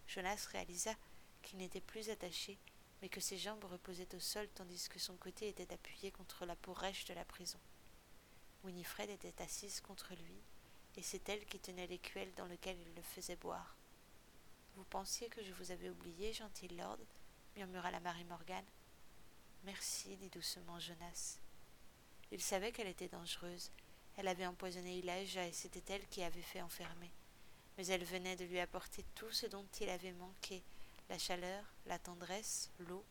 Jonas 0.06 0.46
réalisa 0.52 0.94
qu'il 1.42 1.58
n'était 1.58 1.80
plus 1.80 2.08
attaché, 2.08 2.56
mais 3.02 3.08
que 3.08 3.20
ses 3.20 3.36
jambes 3.36 3.64
reposaient 3.64 4.14
au 4.14 4.20
sol 4.20 4.48
tandis 4.54 4.88
que 4.88 5.00
son 5.00 5.16
côté 5.16 5.48
était 5.48 5.72
appuyé 5.74 6.12
contre 6.12 6.46
la 6.46 6.54
peau 6.54 6.72
rêche 6.72 7.04
de 7.06 7.14
la 7.14 7.24
prison. 7.24 7.58
Winifred 8.62 9.10
était 9.10 9.42
assise 9.42 9.80
contre 9.80 10.14
lui, 10.14 10.40
et 10.96 11.02
c'est 11.02 11.28
elle 11.28 11.44
qui 11.46 11.58
tenait 11.58 11.88
l'écuelle 11.88 12.32
dans 12.36 12.46
lequel 12.46 12.78
il 12.78 12.94
le 12.94 13.02
faisait 13.02 13.34
boire. 13.34 13.76
Vous 14.76 14.84
pensiez 14.84 15.28
que 15.30 15.42
je 15.42 15.52
vous 15.54 15.72
avais 15.72 15.90
oublié, 15.90 16.32
gentil 16.32 16.68
lord 16.68 16.98
murmura 17.56 17.90
la 17.90 17.98
Marie 17.98 18.24
Morgane. 18.24 18.64
Merci, 19.64 20.16
dit 20.16 20.30
doucement 20.30 20.78
Jonas. 20.78 21.38
Il 22.30 22.40
savait 22.40 22.70
qu'elle 22.70 22.86
était 22.86 23.08
dangereuse. 23.08 23.72
Elle 24.20 24.28
avait 24.28 24.44
empoisonné 24.44 24.98
Elijah 24.98 25.46
et 25.46 25.52
c'était 25.52 25.94
elle 25.94 26.06
qui 26.08 26.22
avait 26.22 26.42
fait 26.42 26.60
enfermer. 26.60 27.10
Mais 27.78 27.86
elle 27.86 28.04
venait 28.04 28.36
de 28.36 28.44
lui 28.44 28.60
apporter 28.60 29.02
tout 29.14 29.30
ce 29.32 29.46
dont 29.46 29.64
il 29.80 29.88
avait 29.88 30.12
manqué 30.12 30.62
la 31.08 31.16
chaleur, 31.16 31.64
la 31.86 31.98
tendresse, 31.98 32.68
l'eau, 32.80 33.02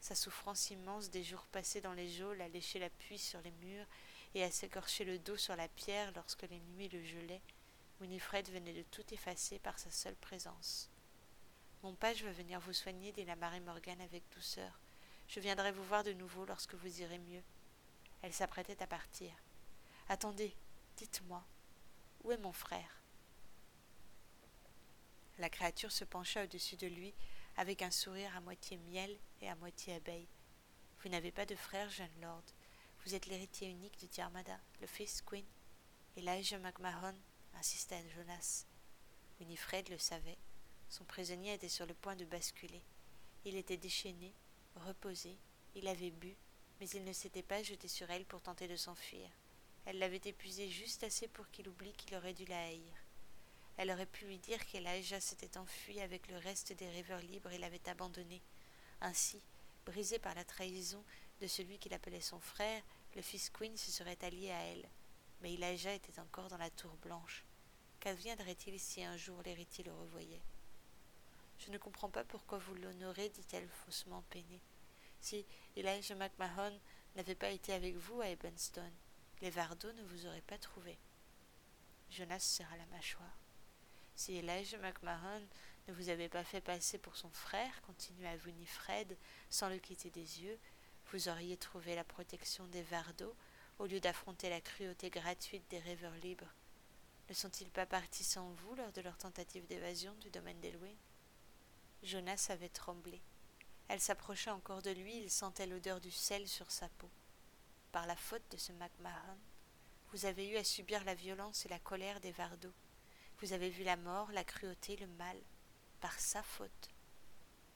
sa 0.00 0.14
souffrance 0.14 0.70
immense 0.70 1.10
des 1.10 1.24
jours 1.24 1.44
passés 1.50 1.80
dans 1.80 1.92
les 1.92 2.08
geôles 2.08 2.40
à 2.40 2.46
lécher 2.46 2.78
la 2.78 2.88
pluie 2.88 3.18
sur 3.18 3.40
les 3.40 3.50
murs 3.50 3.86
et 4.36 4.44
à 4.44 4.50
s'écorcher 4.52 5.04
le 5.04 5.18
dos 5.18 5.36
sur 5.36 5.56
la 5.56 5.66
pierre 5.66 6.12
lorsque 6.14 6.42
les 6.42 6.60
nuits 6.60 6.88
le 6.88 7.02
gelaient, 7.02 7.42
Winifred 8.00 8.48
venait 8.48 8.74
de 8.74 8.84
tout 8.92 9.12
effacer 9.12 9.58
par 9.58 9.80
sa 9.80 9.90
seule 9.90 10.14
présence. 10.14 10.88
Mon 11.82 11.96
page 11.96 12.22
va 12.22 12.30
venir 12.30 12.60
vous 12.60 12.72
soigner, 12.72 13.10
dit 13.10 13.24
la 13.24 13.34
Marie 13.34 13.58
Morgane 13.58 14.02
avec 14.02 14.22
douceur. 14.32 14.78
Je 15.26 15.40
viendrai 15.40 15.72
vous 15.72 15.82
voir 15.82 16.04
de 16.04 16.12
nouveau 16.12 16.44
lorsque 16.44 16.74
vous 16.76 17.00
irez 17.00 17.18
mieux. 17.18 17.42
Elle 18.22 18.32
s'apprêtait 18.32 18.80
à 18.80 18.86
partir. 18.86 19.32
Attendez, 20.08 20.54
dites-moi, 20.96 21.42
où 22.22 22.32
est 22.32 22.38
mon 22.38 22.52
frère? 22.52 23.02
La 25.38 25.48
créature 25.48 25.90
se 25.90 26.04
pencha 26.04 26.44
au-dessus 26.44 26.76
de 26.76 26.86
lui 26.86 27.14
avec 27.56 27.82
un 27.82 27.90
sourire 27.90 28.36
à 28.36 28.40
moitié 28.40 28.76
miel 28.76 29.16
et 29.40 29.48
à 29.48 29.56
moitié 29.56 29.94
abeille. 29.94 30.28
Vous 31.00 31.08
n'avez 31.08 31.32
pas 31.32 31.46
de 31.46 31.56
frère, 31.56 31.88
jeune 31.88 32.20
lord. 32.20 32.42
Vous 33.04 33.14
êtes 33.14 33.26
l'héritier 33.26 33.68
unique 33.68 33.98
de 34.00 34.06
Diarmada, 34.06 34.58
le 34.80 34.86
fils 34.86 35.22
Queen. 35.22 35.44
Elijah 36.16 36.58
McMahon 36.58 37.14
insista 37.54 37.96
Jonas. 38.14 38.66
Winifred 39.40 39.88
le 39.88 39.98
savait. 39.98 40.38
Son 40.88 41.04
prisonnier 41.04 41.54
était 41.54 41.68
sur 41.68 41.86
le 41.86 41.94
point 41.94 42.14
de 42.14 42.24
basculer. 42.24 42.82
Il 43.44 43.56
était 43.56 43.76
déchaîné, 43.76 44.32
reposé, 44.76 45.36
il 45.74 45.88
avait 45.88 46.10
bu, 46.10 46.36
mais 46.78 46.88
il 46.90 47.04
ne 47.04 47.12
s'était 47.12 47.42
pas 47.42 47.62
jeté 47.62 47.88
sur 47.88 48.10
elle 48.10 48.24
pour 48.24 48.40
tenter 48.40 48.68
de 48.68 48.76
s'enfuir. 48.76 49.28
Elle 49.86 49.98
l'avait 49.98 50.20
épuisé 50.24 50.68
juste 50.68 51.04
assez 51.04 51.28
pour 51.28 51.50
qu'il 51.50 51.68
oublie 51.68 51.92
qu'il 51.92 52.14
aurait 52.16 52.32
dû 52.32 52.44
la 52.46 52.64
haïr. 52.64 52.94
Elle 53.76 53.90
aurait 53.90 54.06
pu 54.06 54.24
lui 54.24 54.38
dire 54.38 54.64
qu'Elijah 54.66 55.20
s'était 55.20 55.58
enfui 55.58 56.00
avec 56.00 56.28
le 56.28 56.38
reste 56.38 56.72
des 56.72 56.88
rêveurs 56.88 57.20
libres 57.20 57.50
et 57.50 57.58
l'avait 57.58 57.88
abandonné. 57.88 58.40
Ainsi, 59.00 59.42
brisé 59.84 60.18
par 60.18 60.34
la 60.34 60.44
trahison 60.44 61.04
de 61.40 61.46
celui 61.46 61.78
qu'il 61.78 61.92
appelait 61.92 62.20
son 62.20 62.40
frère, 62.40 62.82
le 63.16 63.22
fils 63.22 63.50
Queen 63.50 63.76
se 63.76 63.90
serait 63.90 64.18
allié 64.22 64.50
à 64.50 64.60
elle. 64.60 64.88
Mais 65.40 65.54
Elijah 65.54 65.92
était 65.92 66.18
encore 66.20 66.48
dans 66.48 66.56
la 66.56 66.70
tour 66.70 66.96
blanche. 67.02 67.44
Qu'adviendrait-il 68.00 68.78
si 68.78 69.02
un 69.02 69.16
jour 69.16 69.42
l'héritier 69.42 69.84
le 69.84 69.92
revoyait? 69.92 70.42
Je 71.58 71.70
ne 71.70 71.78
comprends 71.78 72.10
pas 72.10 72.24
pourquoi 72.24 72.58
vous 72.58 72.74
l'honorez, 72.74 73.28
dit-elle 73.28 73.68
faussement 73.68 74.22
peinée. 74.30 74.60
Si 75.20 75.44
Elijah 75.76 76.14
McMahon 76.14 76.78
n'avait 77.16 77.34
pas 77.34 77.50
été 77.50 77.72
avec 77.72 77.96
vous 77.96 78.20
à 78.20 78.28
Ebenstone, 78.28 78.92
les 79.44 79.50
Vardos 79.50 79.92
ne 79.92 80.02
vous 80.04 80.24
auraient 80.24 80.40
pas 80.40 80.56
trouvé. 80.56 80.98
Jonas 82.08 82.38
serra 82.38 82.78
la 82.78 82.86
mâchoire. 82.86 83.36
Si 84.16 84.36
Elijah 84.36 84.78
McMahon 84.78 85.46
ne 85.86 85.92
vous 85.92 86.08
avait 86.08 86.30
pas 86.30 86.44
fait 86.44 86.62
passer 86.62 86.96
pour 86.96 87.14
son 87.14 87.28
frère, 87.28 87.82
continua 87.82 88.34
Winifred, 88.46 89.14
sans 89.50 89.68
le 89.68 89.76
quitter 89.76 90.08
des 90.08 90.40
yeux, 90.40 90.58
vous 91.12 91.28
auriez 91.28 91.58
trouvé 91.58 91.94
la 91.94 92.04
protection 92.04 92.66
des 92.68 92.82
Vardos 92.84 93.36
au 93.78 93.84
lieu 93.84 94.00
d'affronter 94.00 94.48
la 94.48 94.62
cruauté 94.62 95.10
gratuite 95.10 95.68
des 95.68 95.78
rêveurs 95.78 96.16
libres. 96.22 96.54
Ne 97.28 97.34
sont-ils 97.34 97.70
pas 97.70 97.84
partis 97.84 98.24
sans 98.24 98.48
vous 98.48 98.74
lors 98.76 98.92
de 98.92 99.02
leur 99.02 99.18
tentative 99.18 99.66
d'évasion 99.66 100.14
du 100.22 100.30
domaine 100.30 100.60
d'Elwyn? 100.60 100.96
Jonas 102.02 102.46
avait 102.48 102.70
tremblé. 102.70 103.20
Elle 103.88 104.00
s'approcha 104.00 104.54
encore 104.54 104.80
de 104.80 104.92
lui, 104.92 105.18
il 105.18 105.30
sentait 105.30 105.66
l'odeur 105.66 106.00
du 106.00 106.10
sel 106.10 106.48
sur 106.48 106.70
sa 106.70 106.88
peau. 106.88 107.10
Par 107.94 108.08
la 108.08 108.16
faute 108.16 108.42
de 108.50 108.56
ce 108.56 108.72
McMahon, 108.72 109.38
vous 110.10 110.26
avez 110.26 110.48
eu 110.48 110.56
à 110.56 110.64
subir 110.64 111.04
la 111.04 111.14
violence 111.14 111.64
et 111.64 111.68
la 111.68 111.78
colère 111.78 112.18
des 112.18 112.32
Vardos. 112.32 112.74
Vous 113.38 113.52
avez 113.52 113.70
vu 113.70 113.84
la 113.84 113.96
mort, 113.96 114.32
la 114.32 114.42
cruauté, 114.42 114.96
le 114.96 115.06
mal, 115.06 115.36
par 116.00 116.18
sa 116.18 116.42
faute. 116.42 116.88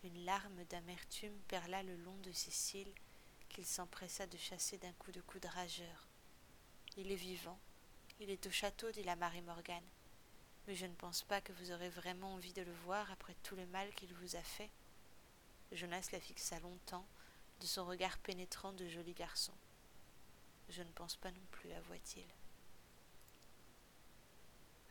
Une 0.02 0.24
larme 0.24 0.64
d'amertume 0.64 1.38
perla 1.46 1.84
le 1.84 1.94
long 1.98 2.16
de 2.16 2.32
ses 2.32 2.50
cils, 2.50 2.92
qu'il 3.48 3.64
s'empressa 3.64 4.26
de 4.26 4.36
chasser 4.36 4.76
d'un 4.78 4.92
coup 4.94 5.12
de 5.12 5.20
coude 5.20 5.44
rageur. 5.44 6.08
Il 6.96 7.12
est 7.12 7.14
vivant, 7.14 7.60
il 8.18 8.28
est 8.28 8.44
au 8.44 8.50
château, 8.50 8.90
dit 8.90 9.04
la 9.04 9.14
Marie 9.14 9.42
Morgane. 9.42 9.88
Mais 10.66 10.74
je 10.74 10.86
ne 10.86 10.96
pense 10.96 11.22
pas 11.22 11.40
que 11.40 11.52
vous 11.52 11.70
aurez 11.70 11.90
vraiment 11.90 12.34
envie 12.34 12.52
de 12.52 12.62
le 12.62 12.74
voir 12.84 13.08
après 13.12 13.36
tout 13.44 13.54
le 13.54 13.68
mal 13.68 13.94
qu'il 13.94 14.12
vous 14.14 14.34
a 14.34 14.42
fait. 14.42 14.70
Jonas 15.70 16.08
la 16.10 16.18
fixa 16.18 16.58
longtemps, 16.58 17.06
de 17.60 17.66
son 17.66 17.86
regard 17.86 18.18
pénétrant 18.18 18.72
de 18.72 18.88
joli 18.88 19.14
garçon. 19.14 19.54
Je 20.68 20.82
ne 20.82 20.92
pense 20.92 21.16
pas 21.16 21.30
non 21.30 21.46
plus, 21.50 21.72
avoua-t-il. 21.72 22.26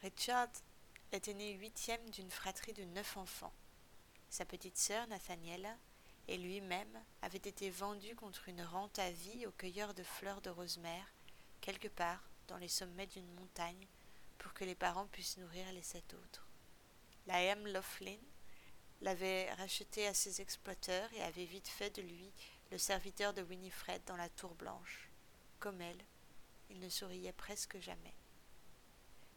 Richard 0.01 0.49
était 1.11 1.33
né 1.33 1.53
huitième 1.53 2.09
d'une 2.09 2.31
fratrie 2.31 2.73
de 2.73 2.83
neuf 2.83 3.17
enfants. 3.17 3.53
Sa 4.29 4.45
petite 4.45 4.77
sœur, 4.77 5.07
Nathaniela, 5.07 5.75
et 6.27 6.37
lui-même 6.37 7.01
avaient 7.21 7.37
été 7.37 7.69
vendus 7.69 8.15
contre 8.15 8.49
une 8.49 8.61
rente 8.61 8.99
à 8.99 9.11
vie 9.11 9.45
aux 9.45 9.51
cueilleurs 9.51 9.93
de 9.93 10.03
fleurs 10.03 10.41
de 10.41 10.49
rosemère, 10.49 11.13
quelque 11.61 11.87
part 11.87 12.21
dans 12.47 12.57
les 12.57 12.67
sommets 12.67 13.07
d'une 13.07 13.33
montagne, 13.35 13.87
pour 14.37 14.53
que 14.53 14.65
les 14.65 14.75
parents 14.75 15.07
puissent 15.07 15.37
nourrir 15.37 15.71
les 15.71 15.81
sept 15.81 16.13
autres. 16.13 16.47
La 17.25 17.41
M. 17.41 17.65
Laughlin 17.67 18.19
l'avait 19.01 19.51
racheté 19.53 20.07
à 20.07 20.13
ses 20.13 20.41
exploiteurs 20.41 21.11
et 21.13 21.23
avait 21.23 21.45
vite 21.45 21.67
fait 21.67 21.95
de 21.95 22.01
lui 22.01 22.31
le 22.71 22.77
serviteur 22.77 23.33
de 23.33 23.41
Winifred 23.41 24.01
dans 24.05 24.17
la 24.17 24.29
tour 24.29 24.53
blanche. 24.55 25.06
Comme 25.59 25.81
elle, 25.81 26.03
il 26.69 26.79
ne 26.79 26.89
souriait 26.89 27.33
presque 27.33 27.79
jamais. 27.79 28.13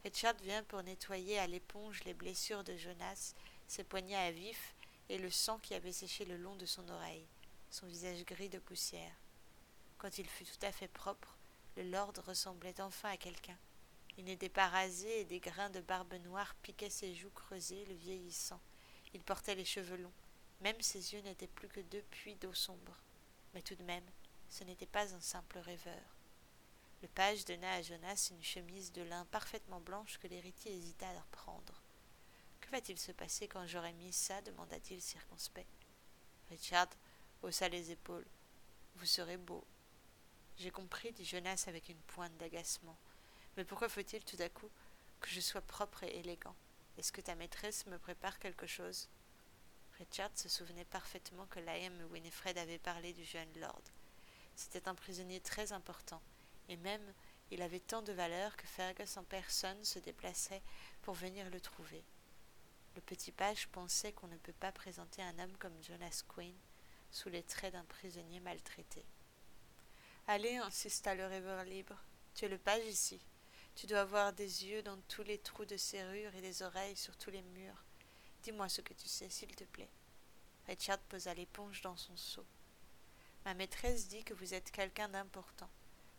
Richard 0.04 0.36
vient 0.42 0.62
pour 0.64 0.82
nettoyer 0.82 1.38
à 1.38 1.46
l'éponge 1.46 2.04
les 2.04 2.14
blessures 2.14 2.64
de 2.64 2.76
Jonas, 2.76 3.34
ses 3.66 3.84
poignets 3.84 4.16
à 4.16 4.30
vif 4.30 4.74
et 5.08 5.18
le 5.18 5.30
sang 5.30 5.58
qui 5.58 5.74
avait 5.74 5.92
séché 5.92 6.24
le 6.24 6.36
long 6.36 6.56
de 6.56 6.66
son 6.66 6.88
oreille, 6.88 7.26
son 7.70 7.86
visage 7.86 8.24
gris 8.24 8.48
de 8.48 8.58
poussière. 8.58 9.14
Quand 9.98 10.18
il 10.18 10.26
fut 10.26 10.44
tout 10.44 10.64
à 10.64 10.72
fait 10.72 10.88
propre, 10.88 11.36
le 11.76 11.84
lord 11.84 12.12
ressemblait 12.26 12.80
enfin 12.80 13.10
à 13.10 13.16
quelqu'un. 13.16 13.58
Il 14.18 14.24
n'était 14.24 14.48
pas 14.48 14.68
rasé 14.68 15.20
et 15.20 15.24
des 15.24 15.40
grains 15.40 15.70
de 15.70 15.80
barbe 15.80 16.14
noire 16.24 16.54
piquaient 16.62 16.90
ses 16.90 17.14
joues 17.14 17.30
creusées, 17.30 17.84
le 17.86 17.94
vieillissant. 17.94 18.60
Il 19.14 19.22
portait 19.22 19.54
les 19.54 19.64
cheveux 19.64 19.96
longs. 19.96 20.12
Même 20.60 20.80
ses 20.80 21.14
yeux 21.14 21.20
n'étaient 21.22 21.46
plus 21.46 21.68
que 21.68 21.80
deux 21.80 22.02
puits 22.10 22.36
d'eau 22.36 22.52
sombre. 22.52 22.96
Mais 23.54 23.62
tout 23.62 23.74
de 23.74 23.82
même, 23.82 24.04
ce 24.50 24.64
n'était 24.64 24.86
pas 24.86 25.14
un 25.14 25.20
simple 25.20 25.58
rêveur. 25.58 26.16
Le 27.02 27.08
page 27.08 27.44
donna 27.46 27.72
à 27.74 27.82
Jonas 27.82 28.28
une 28.30 28.42
chemise 28.42 28.92
de 28.92 29.02
lin 29.02 29.24
parfaitement 29.26 29.80
blanche 29.80 30.18
que 30.18 30.26
l'héritier 30.26 30.74
hésita 30.76 31.08
à 31.08 31.24
prendre. 31.30 31.80
Que 32.60 32.70
va-t-il 32.70 32.98
se 32.98 33.12
passer 33.12 33.48
quand 33.48 33.66
j'aurai 33.66 33.92
mis 33.94 34.12
ça? 34.12 34.42
demanda-t-il 34.42 35.00
circonspect. 35.00 35.70
Richard 36.50 36.88
haussa 37.42 37.68
les 37.68 37.92
épaules. 37.92 38.26
Vous 38.96 39.06
serez 39.06 39.38
beau. 39.38 39.64
J'ai 40.58 40.70
compris, 40.70 41.12
dit 41.12 41.24
Jonas 41.24 41.64
avec 41.68 41.88
une 41.88 42.00
pointe 42.02 42.36
d'agacement. 42.36 42.98
Mais 43.56 43.64
pourquoi 43.64 43.88
faut-il 43.88 44.22
tout 44.24 44.40
à 44.40 44.48
coup 44.48 44.70
que 45.20 45.30
je 45.30 45.40
sois 45.40 45.62
propre 45.62 46.02
et 46.02 46.18
élégant? 46.18 46.56
Est-ce 46.98 47.12
que 47.12 47.20
ta 47.20 47.34
maîtresse 47.34 47.86
me 47.86 47.98
prépare 47.98 48.38
quelque 48.38 48.66
chose? 48.66 49.08
Richard 49.98 50.30
se 50.34 50.48
souvenait 50.48 50.84
parfaitement 50.84 51.46
que 51.46 51.60
Liam 51.60 51.98
et 52.00 52.04
Winifred 52.04 52.58
avaient 52.58 52.78
parlé 52.78 53.12
du 53.12 53.24
jeune 53.24 53.58
lord. 53.58 53.82
C'était 54.60 54.88
un 54.90 54.94
prisonnier 54.94 55.40
très 55.40 55.72
important, 55.72 56.20
et 56.68 56.76
même 56.76 57.14
il 57.50 57.62
avait 57.62 57.80
tant 57.80 58.02
de 58.02 58.12
valeur 58.12 58.54
que 58.58 58.66
Fergus 58.66 59.16
en 59.16 59.24
personne 59.24 59.82
se 59.86 59.98
déplaçait 59.98 60.60
pour 61.00 61.14
venir 61.14 61.48
le 61.48 61.62
trouver. 61.62 62.04
Le 62.94 63.00
petit 63.00 63.32
page 63.32 63.68
pensait 63.68 64.12
qu'on 64.12 64.26
ne 64.26 64.36
peut 64.36 64.52
pas 64.52 64.70
présenter 64.70 65.22
un 65.22 65.38
homme 65.38 65.56
comme 65.56 65.82
Jonas 65.82 66.24
Quinn 66.28 66.54
sous 67.10 67.30
les 67.30 67.42
traits 67.42 67.72
d'un 67.72 67.86
prisonnier 67.86 68.38
maltraité. 68.40 69.02
Allez, 70.26 70.56
insista 70.56 71.14
le 71.14 71.26
rêveur 71.26 71.64
libre, 71.64 71.96
tu 72.34 72.44
es 72.44 72.48
le 72.48 72.58
page 72.58 72.84
ici. 72.84 73.18
Tu 73.76 73.86
dois 73.86 74.00
avoir 74.00 74.34
des 74.34 74.66
yeux 74.66 74.82
dans 74.82 74.98
tous 75.08 75.22
les 75.22 75.38
trous 75.38 75.64
de 75.64 75.78
serrure 75.78 76.34
et 76.34 76.42
des 76.42 76.60
oreilles 76.60 76.96
sur 76.96 77.16
tous 77.16 77.30
les 77.30 77.42
murs. 77.42 77.82
Dis-moi 78.42 78.68
ce 78.68 78.82
que 78.82 78.92
tu 78.92 79.08
sais, 79.08 79.30
s'il 79.30 79.56
te 79.56 79.64
plaît. 79.64 79.90
Richard 80.66 80.98
posa 80.98 81.32
l'éponge 81.32 81.80
dans 81.80 81.96
son 81.96 82.16
seau. 82.18 82.44
Ma 83.44 83.54
maîtresse 83.54 84.08
dit 84.08 84.24
que 84.24 84.34
vous 84.34 84.54
êtes 84.54 84.70
quelqu'un 84.70 85.08
d'important. 85.08 85.70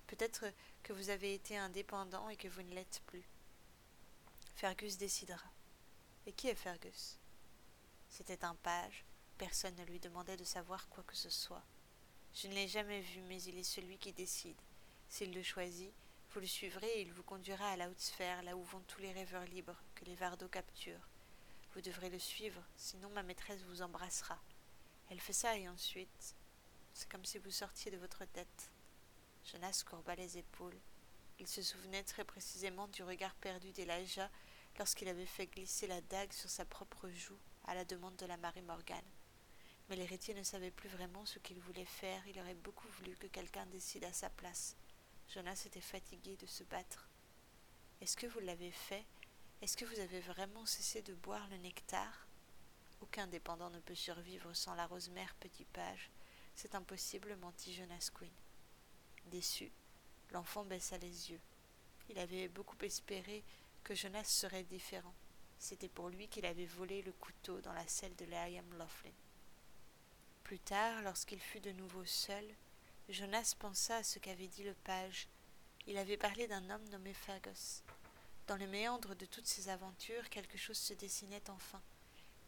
Peut-être 0.08 0.46
que 0.84 0.94
vous 0.94 1.10
avez 1.10 1.34
été 1.34 1.58
indépendant 1.58 2.30
et 2.30 2.36
que 2.36 2.48
vous 2.48 2.64
ne 2.64 2.74
l'êtes 2.74 3.02
plus. 3.06 3.24
Fergus 4.56 4.98
décidera. 4.98 5.50
Et 6.26 6.34
qui 6.34 6.48
est 6.48 6.56
Fergus? 6.56 7.18
C'était 8.10 8.44
un 8.44 8.56
page. 8.56 9.06
Personne 9.38 9.76
ne 9.76 9.86
lui 9.86 10.00
demandait 10.00 10.38
de 10.38 10.44
savoir 10.44 10.90
quoi 10.90 11.04
que 11.04 11.16
ce 11.16 11.30
soit. 11.30 11.64
Je 12.34 12.48
ne 12.48 12.54
l'ai 12.54 12.68
jamais 12.68 13.02
vu, 13.02 13.22
mais 13.22 13.42
il 13.44 13.58
est 13.58 13.64
celui 13.64 13.98
qui 13.98 14.14
décide. 14.14 14.60
S'il 15.10 15.34
le 15.34 15.44
choisit, 15.44 15.92
vous 16.34 16.40
le 16.40 16.48
suivrez 16.48 16.88
et 16.88 17.02
il 17.02 17.12
vous 17.12 17.24
conduira 17.24 17.70
à 17.70 17.76
la 17.76 17.90
haute 17.90 18.00
sphère, 18.00 18.42
là 18.44 18.56
où 18.56 18.64
vont 18.64 18.84
tous 18.88 19.02
les 19.02 19.12
rêveurs 19.12 19.46
libres 19.46 19.82
que 19.96 20.06
les 20.06 20.16
Vardos 20.16 20.48
capturent. 20.48 21.08
Vous 21.74 21.82
devrez 21.82 22.10
le 22.10 22.20
suivre, 22.20 22.64
sinon 22.78 23.10
ma 23.10 23.24
maîtresse 23.24 23.62
vous 23.64 23.82
embrassera. 23.82 24.40
Elle 25.10 25.20
fait 25.20 25.34
ça 25.34 25.58
et 25.58 25.68
ensuite, 25.68 26.36
comme 27.10 27.26
si 27.26 27.38
vous 27.38 27.52
sortiez 27.52 27.92
de 27.92 27.98
votre 27.98 28.26
tête. 28.26 28.72
Jonas 29.44 29.84
courba 29.86 30.16
les 30.16 30.38
épaules. 30.38 30.80
Il 31.40 31.48
se 31.48 31.62
souvenait 31.62 32.04
très 32.04 32.24
précisément 32.24 32.88
du 32.88 33.04
regard 33.04 33.36
perdu 33.36 33.72
d'Elijah 33.72 34.30
lorsqu'il 34.78 35.08
avait 35.08 35.26
fait 35.26 35.48
glisser 35.48 35.88
la 35.88 36.02
dague 36.02 36.34
sur 36.34 36.50
sa 36.50 36.66
propre 36.66 37.10
joue 37.10 37.40
à 37.66 37.76
la 37.76 37.86
demande 37.86 38.16
de 38.16 38.26
la 38.26 38.38
Marie 38.38 38.62
Morgane. 38.62 39.00
Mais 39.90 39.96
l'héritier 39.96 40.34
ne 40.34 40.44
savait 40.44 40.72
plus 40.72 40.90
vraiment 40.90 41.26
ce 41.26 41.40
qu'il 41.40 41.60
voulait 41.60 41.86
faire, 41.86 42.26
il 42.28 42.40
aurait 42.40 42.56
beaucoup 42.56 42.88
voulu 43.00 43.16
que 43.16 43.28
quelqu'un 43.28 43.66
décide 43.68 44.04
à 44.04 44.14
sa 44.14 44.30
place. 44.30 44.76
Jonas 45.28 45.64
était 45.66 45.82
fatigué 45.82 46.38
de 46.38 46.46
se 46.46 46.64
battre. 46.64 47.10
Est-ce 48.02 48.16
que 48.16 48.28
vous 48.28 48.40
l'avez 48.40 48.72
fait? 48.72 49.06
Est-ce 49.62 49.78
que 49.78 49.86
vous 49.86 50.00
avez 50.00 50.22
vraiment 50.22 50.66
cessé 50.66 51.02
de 51.02 51.14
boire 51.14 51.48
le 51.50 51.58
nectar? 51.58 52.28
Aucun 53.02 53.28
dépendant 53.28 53.70
ne 53.70 53.80
peut 53.80 53.96
survivre 53.96 54.54
sans 54.54 54.76
la 54.76 54.88
rose-mère 54.88 55.36
petit 55.36 55.66
page. 55.66 56.12
C'est 56.62 56.76
impossible, 56.76 57.36
mentit 57.38 57.74
Jonas 57.74 58.12
Quinn. 58.14 58.30
Déçu, 59.32 59.72
l'enfant 60.30 60.64
baissa 60.64 60.96
les 61.00 61.32
yeux. 61.32 61.42
Il 62.08 62.20
avait 62.20 62.50
beaucoup 62.50 62.78
espéré 62.84 63.44
que 63.84 63.96
Jonas 63.96 64.26
serait 64.26 64.62
différent. 64.66 65.16
C'était 65.58 65.90
pour 65.90 66.10
lui 66.10 66.28
qu'il 66.28 66.46
avait 66.46 66.68
volé 66.68 67.02
le 67.02 67.14
couteau 67.14 67.60
dans 67.62 67.74
la 67.74 67.88
selle 67.88 68.16
de 68.16 68.26
Liam 68.26 68.70
Laughlin. 68.74 69.18
Plus 70.44 70.60
tard, 70.60 71.02
lorsqu'il 71.02 71.40
fut 71.40 71.62
de 71.62 71.72
nouveau 71.72 72.06
seul, 72.06 72.46
Jonas 73.10 73.56
pensa 73.58 73.96
à 73.96 74.04
ce 74.04 74.20
qu'avait 74.20 74.48
dit 74.48 74.64
le 74.64 74.76
page. 74.84 75.28
Il 75.88 75.98
avait 75.98 76.16
parlé 76.16 76.46
d'un 76.48 76.70
homme 76.70 76.88
nommé 76.90 77.16
Fergus. 77.16 77.82
Dans 78.46 78.58
le 78.58 78.68
méandre 78.68 79.16
de 79.16 79.26
toutes 79.26 79.48
ces 79.48 79.70
aventures, 79.70 80.30
quelque 80.30 80.60
chose 80.60 80.78
se 80.78 80.94
dessinait 80.94 81.50
enfin. 81.50 81.82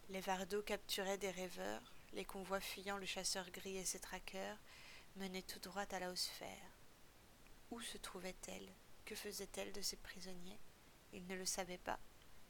Les 0.10 0.22
vardeaux 0.22 0.62
capturaient 0.62 1.18
des 1.18 1.32
rêveurs, 1.32 1.93
les 2.14 2.26
convois 2.26 2.60
fuyant 2.60 2.98
le 2.98 3.06
chasseur 3.06 3.50
gris 3.52 3.78
et 3.78 3.86
ses 3.86 4.00
traqueurs 4.00 4.58
menaient 5.16 5.42
tout 5.42 5.60
droit 5.60 5.86
à 5.92 6.00
la 6.00 6.12
hausphère. 6.12 6.78
Où 7.72 7.82
se 7.82 7.98
trouvait-elle? 7.98 8.70
Que 9.06 9.16
faisait-elle 9.16 9.74
de 9.74 9.82
ses 9.82 9.98
prisonniers? 9.98 10.60
Il 11.12 11.26
ne 11.28 11.36
le 11.36 11.46
savait 11.46 11.78
pas, 11.78 12.00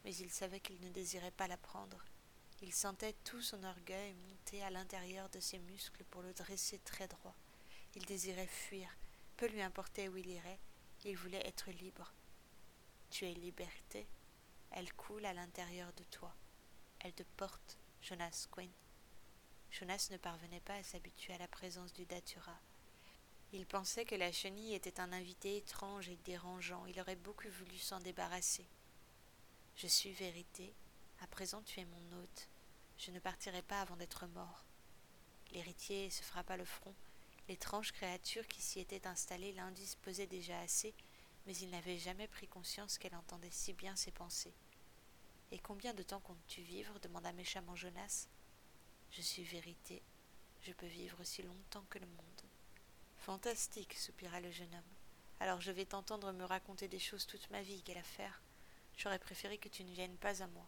mais 0.04 0.16
il 0.16 0.30
savait 0.30 0.60
qu'il 0.60 0.80
ne 0.82 0.90
désirait 0.90 1.32
pas 1.32 1.48
la 1.48 1.58
prendre. 1.58 2.04
Il 2.62 2.74
sentait 2.74 3.16
tout 3.24 3.42
son 3.42 3.64
orgueil 3.64 4.14
monter 4.14 4.64
à 4.64 4.70
l'intérieur 4.70 5.30
de 5.30 5.40
ses 5.40 5.60
muscles 5.60 6.04
pour 6.06 6.22
le 6.22 6.34
dresser 6.34 6.80
très 6.80 7.08
droit. 7.08 7.36
Il 7.96 8.06
désirait 8.06 8.48
fuir, 8.48 8.90
peu 9.38 9.48
lui 9.48 9.62
importait 9.62 10.08
où 10.08 10.18
il 10.18 10.30
irait, 10.30 10.60
il 11.06 11.18
voulait 11.18 11.46
être 11.46 11.72
libre. 11.72 12.14
Tu 13.10 13.26
es 13.26 13.34
liberté, 13.34 14.08
elle 14.72 14.92
coule 14.94 15.26
à 15.26 15.34
l'intérieur 15.34 15.92
de 15.94 16.04
toi. 16.06 16.34
Elle 17.00 17.14
te 17.14 17.24
porte, 17.36 17.78
Jonas 18.02 18.48
Quinn. 18.50 18.72
Jonas 19.74 20.10
ne 20.12 20.18
parvenait 20.18 20.60
pas 20.60 20.76
à 20.76 20.84
s'habituer 20.84 21.34
à 21.34 21.40
la 21.40 21.48
présence 21.48 21.94
du 21.94 22.06
datura. 22.06 22.56
Il 23.54 23.66
pensait 23.66 24.06
que 24.06 24.14
la 24.14 24.32
chenille 24.32 24.76
était 24.76 25.00
un 25.00 25.12
invité 25.12 25.58
étrange 25.58 26.10
et 26.10 26.20
dérangeant. 26.26 26.86
Il 26.86 27.02
aurait 27.02 27.16
beaucoup 27.16 27.50
voulu 27.50 27.80
s'en 27.80 28.00
débarrasser. 28.00 28.68
Je 29.76 29.88
suis 29.88 30.12
vérité. 30.12 30.76
À 31.22 31.28
présent 31.28 31.64
tu 31.64 31.80
es 31.80 31.86
mon 31.86 32.18
hôte. 32.20 32.50
Je 33.00 33.10
ne 33.10 33.20
partirai 33.20 33.64
pas 33.64 33.82
avant 33.82 33.96
d'être 33.96 34.28
mort. 34.28 34.64
L'héritier 35.54 36.12
se 36.12 36.22
frappa 36.22 36.56
le 36.56 36.66
front. 36.66 36.94
L'étrange 37.50 37.94
créature 37.94 38.48
qui 38.48 38.62
s'y 38.62 38.80
était 38.80 39.08
installée 39.08 39.54
l'indisposait 39.54 40.28
déjà 40.28 40.60
assez, 40.60 40.94
mais 41.48 41.58
il 41.58 41.72
n'avait 41.72 41.98
jamais 41.98 42.28
pris 42.28 42.48
conscience 42.48 43.00
qu'elle 43.00 43.16
entendait 43.16 43.50
si 43.50 43.74
bien 43.74 43.96
ses 43.96 44.12
pensées. 44.12 44.54
Et 45.52 45.58
combien 45.58 45.96
de 45.96 46.04
temps 46.04 46.20
comptes-tu 46.20 46.62
vivre? 46.62 47.00
demanda 47.00 47.34
méchamment 47.34 47.76
Jonas. 47.76 48.28
Je 49.16 49.22
suis 49.22 49.44
vérité. 49.44 50.02
Je 50.64 50.74
peux 50.74 50.88
vivre 50.88 51.24
si 51.24 51.44
longtemps 51.44 51.86
que 51.92 52.00
le 52.00 52.08
monde. 52.08 52.42
Fantastique, 53.20 53.94
soupira 53.94 54.40
le 54.40 54.50
jeune 54.50 54.74
homme. 54.74 54.82
Alors 55.40 55.62
je 55.62 55.72
vais 55.72 55.86
t'entendre 55.86 56.32
me 56.32 56.44
raconter 56.44 56.88
des 56.88 56.98
choses 56.98 57.28
toute 57.28 57.48
ma 57.52 57.62
vie, 57.62 57.84
quelle 57.84 58.00
affaire. 58.00 58.42
J'aurais 58.98 59.20
préféré 59.20 59.60
que 59.60 59.70
tu 59.70 59.84
ne 59.84 59.94
viennes 59.94 60.18
pas 60.18 60.42
à 60.42 60.48
moi. 60.48 60.68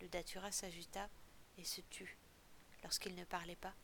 Le 0.00 0.08
datura 0.08 0.52
s'ajuta 0.52 1.08
et 1.56 1.64
se 1.64 1.80
tut. 1.80 2.16
Lorsqu'il 2.84 3.16
ne 3.16 3.24
parlait 3.24 3.56
pas, 3.56 3.74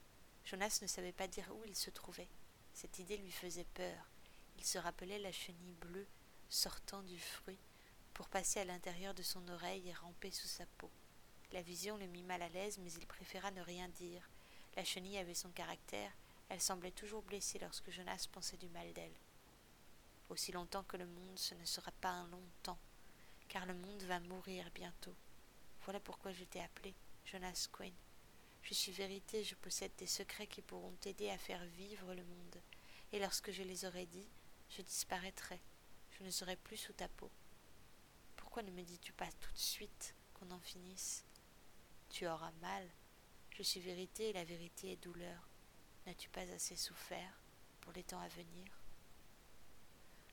Jonas 0.44 0.78
ne 0.80 0.86
savait 0.86 1.12
pas 1.12 1.26
dire 1.26 1.50
où 1.56 1.64
il 1.66 1.74
se 1.74 1.90
trouvait. 1.90 2.28
Cette 2.74 3.00
idée 3.00 3.16
lui 3.16 3.32
faisait 3.32 3.66
peur. 3.74 4.08
Il 4.56 4.64
se 4.64 4.78
rappelait 4.78 5.18
la 5.18 5.32
chenille 5.32 5.74
bleue 5.80 6.06
sortant 6.48 7.02
du 7.02 7.18
fruit 7.18 7.58
pour 8.12 8.28
passer 8.28 8.60
à 8.60 8.64
l'intérieur 8.64 9.14
de 9.14 9.22
son 9.24 9.48
oreille 9.48 9.88
et 9.88 9.94
ramper 9.94 10.30
sous 10.30 10.46
sa 10.46 10.66
peau. 10.78 10.90
La 11.54 11.62
vision 11.62 11.96
le 11.96 12.08
mit 12.08 12.24
mal 12.24 12.42
à 12.42 12.48
l'aise, 12.48 12.78
mais 12.82 12.92
il 12.94 13.06
préféra 13.06 13.52
ne 13.52 13.60
rien 13.60 13.88
dire. 13.88 14.28
La 14.74 14.82
chenille 14.82 15.18
avait 15.18 15.34
son 15.34 15.50
caractère, 15.50 16.10
elle 16.48 16.60
semblait 16.60 16.90
toujours 16.90 17.22
blessée 17.22 17.60
lorsque 17.60 17.92
Jonas 17.92 18.26
pensait 18.32 18.56
du 18.56 18.68
mal 18.70 18.92
d'elle. 18.92 19.14
Aussi 20.30 20.50
longtemps 20.50 20.82
que 20.82 20.96
le 20.96 21.06
monde, 21.06 21.38
ce 21.38 21.54
ne 21.54 21.64
sera 21.64 21.92
pas 21.92 22.08
un 22.08 22.26
long 22.26 22.42
temps, 22.64 22.80
car 23.46 23.66
le 23.66 23.74
monde 23.74 24.02
va 24.02 24.18
mourir 24.18 24.68
bientôt. 24.74 25.14
Voilà 25.84 26.00
pourquoi 26.00 26.32
je 26.32 26.42
t'ai 26.42 26.60
appelé, 26.60 26.92
Jonas 27.24 27.68
Quinn. 27.70 27.94
Je 28.64 28.74
suis 28.74 28.90
vérité, 28.90 29.44
je 29.44 29.54
possède 29.54 29.94
des 29.96 30.08
secrets 30.08 30.48
qui 30.48 30.60
pourront 30.60 30.96
t'aider 31.00 31.30
à 31.30 31.38
faire 31.38 31.64
vivre 31.66 32.14
le 32.14 32.24
monde, 32.24 32.60
et 33.12 33.20
lorsque 33.20 33.52
je 33.52 33.62
les 33.62 33.84
aurai 33.84 34.06
dit, 34.06 34.28
je 34.70 34.82
disparaîtrai, 34.82 35.60
je 36.18 36.24
ne 36.24 36.30
serai 36.30 36.56
plus 36.56 36.78
sous 36.78 36.94
ta 36.94 37.06
peau. 37.06 37.30
Pourquoi 38.34 38.64
ne 38.64 38.72
me 38.72 38.82
dis-tu 38.82 39.12
pas 39.12 39.30
tout 39.40 39.52
de 39.52 39.58
suite 39.58 40.16
qu'on 40.34 40.50
en 40.50 40.58
finisse? 40.58 41.24
Tu 42.14 42.28
auras 42.28 42.52
mal. 42.62 42.88
Je 43.56 43.64
suis 43.64 43.80
vérité 43.80 44.28
et 44.28 44.32
la 44.32 44.44
vérité 44.44 44.92
est 44.92 45.02
douleur. 45.02 45.48
N'as-tu 46.06 46.28
pas 46.28 46.48
assez 46.54 46.76
souffert 46.76 47.40
pour 47.80 47.92
les 47.92 48.04
temps 48.04 48.20
à 48.20 48.28
venir? 48.28 48.66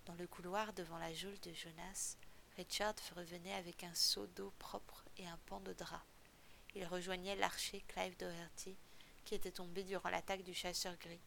Dans 0.06 0.14
le 0.14 0.28
couloir 0.28 0.74
devant 0.74 1.00
la 1.00 1.12
geôle 1.12 1.40
de 1.40 1.52
Jonas, 1.52 2.18
Richard 2.56 2.94
revenait 3.16 3.56
avec 3.56 3.84
un 3.84 3.96
seau 3.96 4.28
d'eau 4.28 4.54
propre 4.60 5.04
et 5.18 5.26
un 5.26 5.40
pan 5.48 5.60
de 5.62 5.74
drap. 5.74 6.04
Il 6.76 6.86
rejoignait 6.86 7.36
l'archer 7.36 7.84
Clive 7.88 8.16
Doherty, 8.18 8.76
qui 9.26 9.34
était 9.34 9.50
tombé 9.50 9.84
durant 9.84 10.10
l'attaque 10.10 10.44
du 10.44 10.54
chasseur 10.54 10.96
gris. 10.98 11.20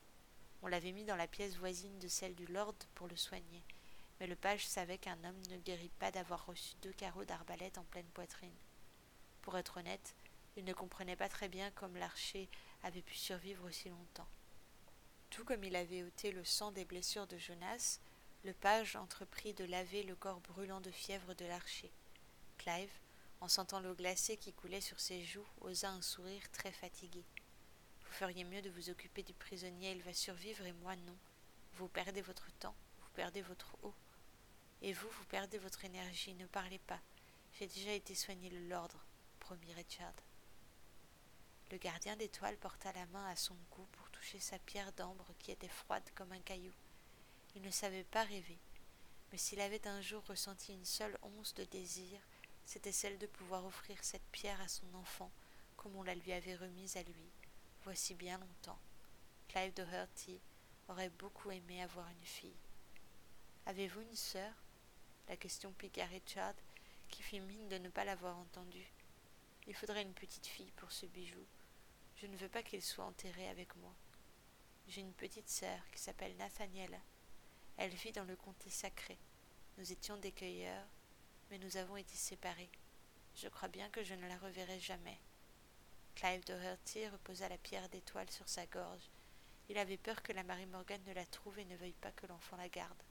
On 0.62 0.68
l'avait 0.68 0.92
mis 0.92 1.04
dans 1.04 1.16
la 1.16 1.26
pièce 1.26 1.56
voisine 1.56 1.98
de 1.98 2.06
celle 2.06 2.36
du 2.36 2.46
lord 2.46 2.76
pour 2.94 3.08
le 3.08 3.16
soigner, 3.16 3.64
mais 4.20 4.28
le 4.28 4.36
page 4.36 4.64
savait 4.64 4.98
qu'un 4.98 5.18
homme 5.24 5.42
ne 5.50 5.58
guérit 5.58 5.90
pas 5.98 6.12
d'avoir 6.12 6.46
reçu 6.46 6.76
deux 6.80 6.92
carreaux 6.92 7.24
d'arbalète 7.24 7.76
en 7.76 7.84
pleine 7.86 8.06
poitrine. 8.14 8.54
Pour 9.42 9.58
être 9.58 9.78
honnête, 9.78 10.14
il 10.56 10.64
ne 10.64 10.72
comprenait 10.72 11.16
pas 11.16 11.28
très 11.28 11.48
bien 11.48 11.70
comme 11.72 11.96
l'archer 11.96 12.48
avait 12.82 13.02
pu 13.02 13.14
survivre 13.14 13.66
aussi 13.66 13.88
longtemps. 13.88 14.28
Tout 15.30 15.44
comme 15.44 15.64
il 15.64 15.74
avait 15.74 16.04
ôté 16.04 16.30
le 16.30 16.44
sang 16.44 16.70
des 16.70 16.84
blessures 16.84 17.26
de 17.26 17.38
Jonas, 17.38 17.98
le 18.44 18.52
page 18.52 18.94
entreprit 18.94 19.54
de 19.54 19.64
laver 19.64 20.02
le 20.02 20.14
corps 20.14 20.40
brûlant 20.40 20.80
de 20.80 20.90
fièvre 20.90 21.34
de 21.34 21.44
l'archer. 21.46 21.90
Clive, 22.58 22.92
en 23.40 23.48
sentant 23.48 23.80
l'eau 23.80 23.94
glacée 23.94 24.36
qui 24.36 24.52
coulait 24.52 24.80
sur 24.80 25.00
ses 25.00 25.24
joues, 25.24 25.46
osa 25.60 25.90
un 25.90 26.02
sourire 26.02 26.48
très 26.52 26.72
fatigué. 26.72 27.24
Vous 28.00 28.12
feriez 28.12 28.44
mieux 28.44 28.62
de 28.62 28.70
vous 28.70 28.90
occuper 28.90 29.22
du 29.22 29.34
prisonnier, 29.34 29.92
il 29.92 30.02
va 30.02 30.14
survivre 30.14 30.64
et 30.64 30.72
moi 30.72 30.94
non. 30.96 31.16
Vous 31.72 31.88
perdez 31.88 32.22
votre 32.22 32.50
temps, 32.58 32.76
vous 33.00 33.10
perdez 33.14 33.42
votre 33.42 33.76
eau. 33.82 33.94
Et 34.82 34.92
vous, 34.92 35.08
vous 35.08 35.24
perdez 35.24 35.58
votre 35.58 35.84
énergie, 35.84 36.34
ne 36.34 36.46
parlez 36.46 36.78
pas. 36.78 37.00
J'ai 37.58 37.66
déjà 37.66 37.92
été 37.92 38.14
soigné 38.14 38.50
le 38.50 38.68
l'ordre, 38.68 39.04
promit 39.40 39.72
Richard. 39.72 40.14
Le 41.74 41.80
gardien 41.80 42.14
d'étoiles 42.14 42.56
porta 42.58 42.92
la 42.92 43.04
main 43.06 43.26
à 43.26 43.34
son 43.34 43.56
cou 43.70 43.84
pour 43.90 44.08
toucher 44.10 44.38
sa 44.38 44.60
pierre 44.60 44.92
d'ambre 44.92 45.34
qui 45.40 45.50
était 45.50 45.66
froide 45.66 46.08
comme 46.14 46.30
un 46.30 46.38
caillou. 46.38 46.72
Il 47.56 47.62
ne 47.62 47.70
savait 47.72 48.04
pas 48.04 48.22
rêver, 48.22 48.60
mais 49.32 49.38
s'il 49.38 49.60
avait 49.60 49.88
un 49.88 50.00
jour 50.00 50.22
ressenti 50.28 50.72
une 50.72 50.84
seule 50.84 51.18
once 51.22 51.52
de 51.54 51.64
désir, 51.64 52.20
c'était 52.64 52.92
celle 52.92 53.18
de 53.18 53.26
pouvoir 53.26 53.64
offrir 53.64 53.98
cette 54.04 54.22
pierre 54.30 54.60
à 54.60 54.68
son 54.68 54.86
enfant 54.94 55.32
comme 55.76 55.96
on 55.96 56.04
la 56.04 56.14
lui 56.14 56.32
avait 56.32 56.54
remise 56.54 56.96
à 56.96 57.02
lui, 57.02 57.32
voici 57.82 58.14
bien 58.14 58.38
longtemps. 58.38 58.78
Clive 59.48 59.74
Doherty 59.74 60.40
aurait 60.86 61.10
beaucoup 61.10 61.50
aimé 61.50 61.82
avoir 61.82 62.08
une 62.08 62.24
fille. 62.24 62.60
Avez-vous 63.66 64.02
une 64.02 64.14
sœur? 64.14 64.54
La 65.28 65.36
question 65.36 65.72
piqua 65.72 66.04
Richard, 66.04 66.54
qui 67.08 67.24
fit 67.24 67.40
mine 67.40 67.68
de 67.68 67.78
ne 67.78 67.88
pas 67.88 68.04
l'avoir 68.04 68.38
entendue. 68.38 68.92
Il 69.66 69.74
faudrait 69.74 70.02
une 70.02 70.14
petite 70.14 70.46
fille 70.46 70.70
pour 70.76 70.92
ce 70.92 71.06
bijou. 71.06 71.44
Je 72.24 72.30
ne 72.30 72.38
veux 72.38 72.48
pas 72.48 72.62
qu'il 72.62 72.80
soit 72.80 73.04
enterré 73.04 73.50
avec 73.50 73.76
moi. 73.76 73.94
J'ai 74.88 75.02
une 75.02 75.12
petite 75.12 75.50
sœur 75.50 75.78
qui 75.90 76.00
s'appelle 76.00 76.34
Nathaniel. 76.38 76.98
Elle 77.76 77.90
vit 77.90 78.12
dans 78.12 78.24
le 78.24 78.34
comté 78.34 78.70
sacré. 78.70 79.18
Nous 79.76 79.92
étions 79.92 80.16
des 80.16 80.32
cueilleurs, 80.32 80.86
mais 81.50 81.58
nous 81.58 81.76
avons 81.76 81.98
été 81.98 82.14
séparés. 82.14 82.70
Je 83.34 83.46
crois 83.48 83.68
bien 83.68 83.90
que 83.90 84.02
je 84.02 84.14
ne 84.14 84.26
la 84.26 84.38
reverrai 84.38 84.80
jamais. 84.80 85.18
Clive 86.14 86.46
Doherty 86.46 87.08
reposa 87.08 87.46
la 87.50 87.58
pierre 87.58 87.90
d'étoile 87.90 88.30
sur 88.30 88.48
sa 88.48 88.64
gorge. 88.64 89.10
Il 89.68 89.76
avait 89.76 89.98
peur 89.98 90.22
que 90.22 90.32
la 90.32 90.44
Marie 90.44 90.64
Morgan 90.64 91.02
ne 91.06 91.12
la 91.12 91.26
trouve 91.26 91.58
et 91.58 91.66
ne 91.66 91.76
veuille 91.76 91.92
pas 91.92 92.12
que 92.12 92.26
l'enfant 92.26 92.56
la 92.56 92.70
garde. 92.70 93.02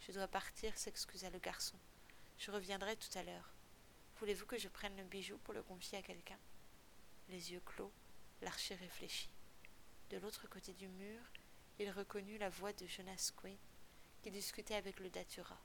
Je 0.00 0.12
dois 0.12 0.26
partir, 0.26 0.78
s'excusa 0.78 1.28
le 1.28 1.38
garçon. 1.38 1.76
Je 2.38 2.50
reviendrai 2.50 2.96
tout 2.96 3.18
à 3.18 3.24
l'heure. 3.24 3.52
Voulez-vous 4.20 4.46
que 4.46 4.56
je 4.56 4.68
prenne 4.68 4.96
le 4.96 5.04
bijou 5.04 5.36
pour 5.36 5.52
le 5.52 5.62
confier 5.62 5.98
à 5.98 6.02
quelqu'un? 6.02 6.38
Les 7.28 7.52
yeux 7.52 7.60
clos, 7.60 7.92
l'archer 8.42 8.74
réfléchit. 8.74 9.30
De 10.10 10.18
l'autre 10.18 10.46
côté 10.48 10.74
du 10.74 10.88
mur, 10.88 11.20
il 11.78 11.90
reconnut 11.90 12.38
la 12.38 12.50
voix 12.50 12.72
de 12.72 12.86
Jonas 12.86 13.32
Quinn, 13.36 13.56
qui 14.22 14.30
discutait 14.30 14.74
avec 14.74 15.00
le 15.00 15.10
datura. 15.10 15.58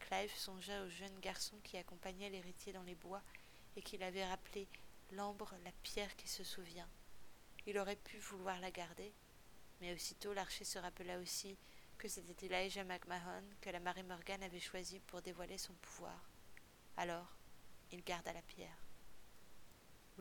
Clive 0.00 0.34
songea 0.36 0.82
au 0.82 0.88
jeune 0.88 1.18
garçon 1.20 1.56
qui 1.62 1.76
accompagnait 1.76 2.30
l'héritier 2.30 2.72
dans 2.72 2.82
les 2.82 2.94
bois 2.94 3.22
et 3.76 3.82
qui 3.82 3.96
l'avait 3.96 4.26
rappelé 4.26 4.68
l'ambre, 5.12 5.54
la 5.64 5.72
pierre 5.82 6.14
qui 6.16 6.28
se 6.28 6.44
souvient. 6.44 6.88
Il 7.66 7.78
aurait 7.78 7.96
pu 7.96 8.18
vouloir 8.18 8.60
la 8.60 8.70
garder, 8.70 9.12
mais 9.80 9.94
aussitôt 9.94 10.34
l'archer 10.34 10.64
se 10.64 10.78
rappela 10.78 11.18
aussi 11.18 11.56
que 11.98 12.08
c'était 12.08 12.46
Elijah 12.46 12.84
McMahon 12.84 13.44
que 13.60 13.70
la 13.70 13.80
Marie 13.80 14.02
Morgan 14.02 14.42
avait 14.42 14.60
choisi 14.60 14.98
pour 15.00 15.22
dévoiler 15.22 15.58
son 15.58 15.74
pouvoir. 15.74 16.30
Alors, 16.96 17.36
il 17.92 18.02
garda 18.02 18.32
la 18.32 18.42
pierre. 18.42 18.81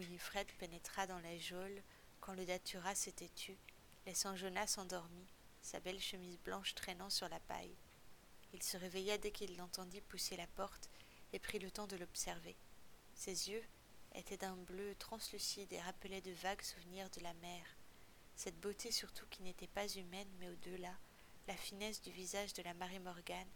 Winifred 0.02 0.48
pénétra 0.58 1.06
dans 1.06 1.20
la 1.20 1.38
geôle 1.38 1.84
quand 2.22 2.34
le 2.34 2.46
datura 2.46 2.96
s'était 2.96 3.30
tu, 3.36 3.56
laissant 4.08 4.36
Jonas 4.36 4.76
endormi, 4.78 5.28
sa 5.62 5.80
belle 5.80 6.00
chemise 6.00 6.40
blanche 6.40 6.74
traînant 6.74 7.12
sur 7.12 7.30
la 7.30 7.40
paille. 7.42 7.76
Il 8.54 8.64
se 8.64 8.78
réveilla 8.78 9.20
dès 9.20 9.32
qu'il 9.32 9.56
l'entendit 9.58 10.02
pousser 10.02 10.36
la 10.38 10.48
porte 10.48 10.90
et 11.34 11.40
prit 11.40 11.60
le 11.60 11.70
temps 11.70 11.88
de 11.88 11.98
l'observer. 11.98 12.56
Ses 13.14 13.52
yeux 13.52 13.64
étaient 14.16 14.38
d'un 14.38 14.56
bleu 14.56 14.96
translucide 14.96 15.72
et 15.72 15.82
rappelaient 15.82 16.22
de 16.22 16.32
vagues 16.32 16.64
souvenirs 16.64 17.10
de 17.12 17.22
la 17.22 17.34
mer. 17.36 17.64
Cette 18.36 18.60
beauté 18.60 18.92
surtout 18.92 19.28
qui 19.30 19.44
n'était 19.44 19.68
pas 19.68 19.88
humaine 19.88 20.30
mais 20.40 20.50
au-delà, 20.50 20.98
la 21.48 21.56
finesse 21.56 22.02
du 22.02 22.12
visage 22.12 22.54
de 22.54 22.64
la 22.64 22.74
Marie 22.74 23.00
Morgane, 23.00 23.48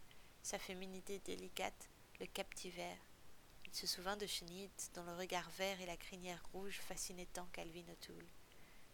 sa 0.43 0.59
féminité 0.59 1.19
délicate, 1.25 1.89
le 2.19 2.27
captivèrent. 2.27 3.01
Se 3.75 3.87
souvint 3.87 4.15
de 4.15 4.25
Chenille, 4.25 4.69
dont 4.93 5.03
le 5.03 5.17
regard 5.17 5.49
vert 5.49 5.81
et 5.81 5.85
la 5.85 5.97
crinière 5.97 6.41
rouge 6.53 6.79
fascinaient 6.79 7.25
tant 7.25 7.45
Calvin 7.51 7.83
O'Toole. 7.91 8.29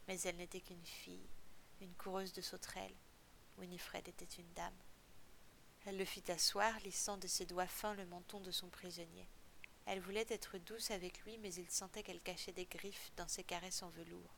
Mais 0.07 0.19
elle 0.21 0.37
n'était 0.37 0.59
qu'une 0.59 0.83
fille, 0.83 1.29
une 1.81 1.93
coureuse 1.93 2.33
de 2.33 2.41
sauterelles. 2.41 2.95
Winifred 3.59 4.07
était 4.07 4.25
une 4.25 4.51
dame. 4.53 4.73
Elle 5.85 5.99
le 5.99 6.03
fit 6.03 6.23
asseoir, 6.31 6.79
lissant 6.79 7.17
de 7.17 7.27
ses 7.27 7.45
doigts 7.45 7.67
fins 7.67 7.93
le 7.93 8.07
menton 8.07 8.39
de 8.39 8.49
son 8.49 8.69
prisonnier. 8.69 9.29
Elle 9.85 9.99
voulait 9.99 10.25
être 10.29 10.57
douce 10.57 10.89
avec 10.89 11.23
lui, 11.25 11.37
mais 11.37 11.53
il 11.53 11.69
sentait 11.69 12.01
qu'elle 12.01 12.19
cachait 12.19 12.51
des 12.51 12.65
griffes 12.65 13.11
dans 13.17 13.27
ses 13.27 13.43
caresses 13.43 13.83
en 13.83 13.89
velours. 13.89 14.35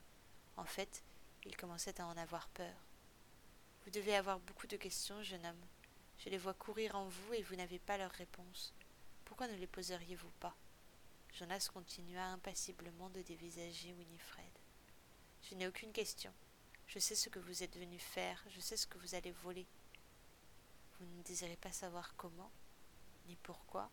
En 0.58 0.66
fait, 0.66 1.04
il 1.46 1.56
commençait 1.56 2.02
à 2.02 2.06
en 2.06 2.18
avoir 2.18 2.50
peur. 2.50 2.76
Vous 3.86 3.92
devez 3.92 4.14
avoir 4.14 4.42
beaucoup 4.42 4.68
de 4.68 4.76
questions, 4.76 5.24
jeune 5.24 5.46
homme. 5.46 5.66
Je 6.18 6.28
les 6.28 6.38
vois 6.38 6.54
courir 6.54 6.96
en 6.96 7.08
vous 7.08 7.34
et 7.34 7.44
vous 7.44 7.56
n'avez 7.56 7.80
pas 7.80 7.98
leurs 7.98 8.12
réponses. 8.12 8.74
Pourquoi 9.26 9.48
ne 9.48 9.56
les 9.56 9.68
poseriez-vous 9.68 10.32
pas? 10.40 10.56
Jonas 11.34 11.70
continua 11.74 12.26
impassiblement 12.28 13.10
de 13.10 13.22
dévisager 13.22 13.94
Winifred. 13.94 14.58
Je 15.42 15.56
n'ai 15.56 15.68
aucune 15.68 15.92
question. 15.92 16.32
Je 16.88 17.00
sais 17.00 17.16
ce 17.16 17.30
que 17.30 17.40
vous 17.40 17.64
êtes 17.64 17.78
venu 17.78 17.98
faire, 17.98 18.44
je 18.50 18.60
sais 18.60 18.78
ce 18.78 18.86
que 18.86 18.98
vous 18.98 19.16
allez 19.16 19.32
voler. 19.32 19.66
Vous 21.00 21.06
ne 21.06 21.24
désirez 21.24 21.56
pas 21.58 21.72
savoir 21.72 22.16
comment, 22.16 22.52
ni 23.28 23.36
pourquoi? 23.38 23.90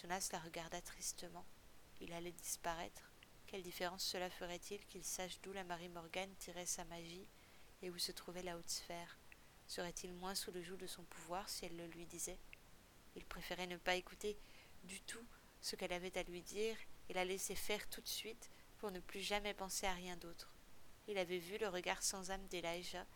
Jonas 0.00 0.28
la 0.32 0.38
regarda 0.38 0.80
tristement. 0.80 1.44
Il 2.00 2.12
allait 2.12 2.32
disparaître. 2.32 3.10
Quelle 3.46 3.62
différence 3.62 4.04
cela 4.04 4.30
ferait-il 4.30 4.84
qu'il 4.86 5.04
sache 5.04 5.40
d'où 5.42 5.52
la 5.52 5.64
Marie 5.64 5.88
Morgane 5.88 6.34
tirait 6.36 6.66
sa 6.66 6.84
magie 6.84 7.26
et 7.82 7.90
où 7.90 7.98
se 7.98 8.12
trouvait 8.12 8.42
la 8.42 8.56
haute 8.56 8.70
sphère? 8.70 9.18
Serait-il 9.66 10.12
moins 10.12 10.34
sous 10.34 10.52
le 10.52 10.62
joug 10.62 10.76
de 10.76 10.86
son 10.86 11.04
pouvoir 11.04 11.48
si 11.48 11.64
elle 11.64 11.76
le 11.76 11.86
lui 11.86 12.06
disait? 12.06 12.38
Il 13.16 13.24
préférait 13.24 13.66
ne 13.66 13.76
pas 13.76 13.96
écouter 13.96 14.36
du 14.84 15.00
tout 15.00 15.24
ce 15.60 15.76
qu'elle 15.76 15.92
avait 15.92 16.16
à 16.18 16.22
lui 16.24 16.42
dire 16.42 16.76
et 17.08 17.14
la 17.14 17.24
laisser 17.24 17.54
faire 17.54 17.88
tout 17.88 18.00
de 18.00 18.08
suite 18.08 18.50
pour 18.78 18.90
ne 18.90 19.00
plus 19.00 19.20
jamais 19.20 19.54
penser 19.54 19.86
à 19.86 19.92
rien 19.92 20.16
d'autre. 20.16 20.52
Il 21.08 21.18
avait 21.18 21.38
vu 21.38 21.58
le 21.58 21.68
regard 21.68 22.02
sans 22.02 22.30
âme 22.30 22.46
d'Elijah, 22.48 23.06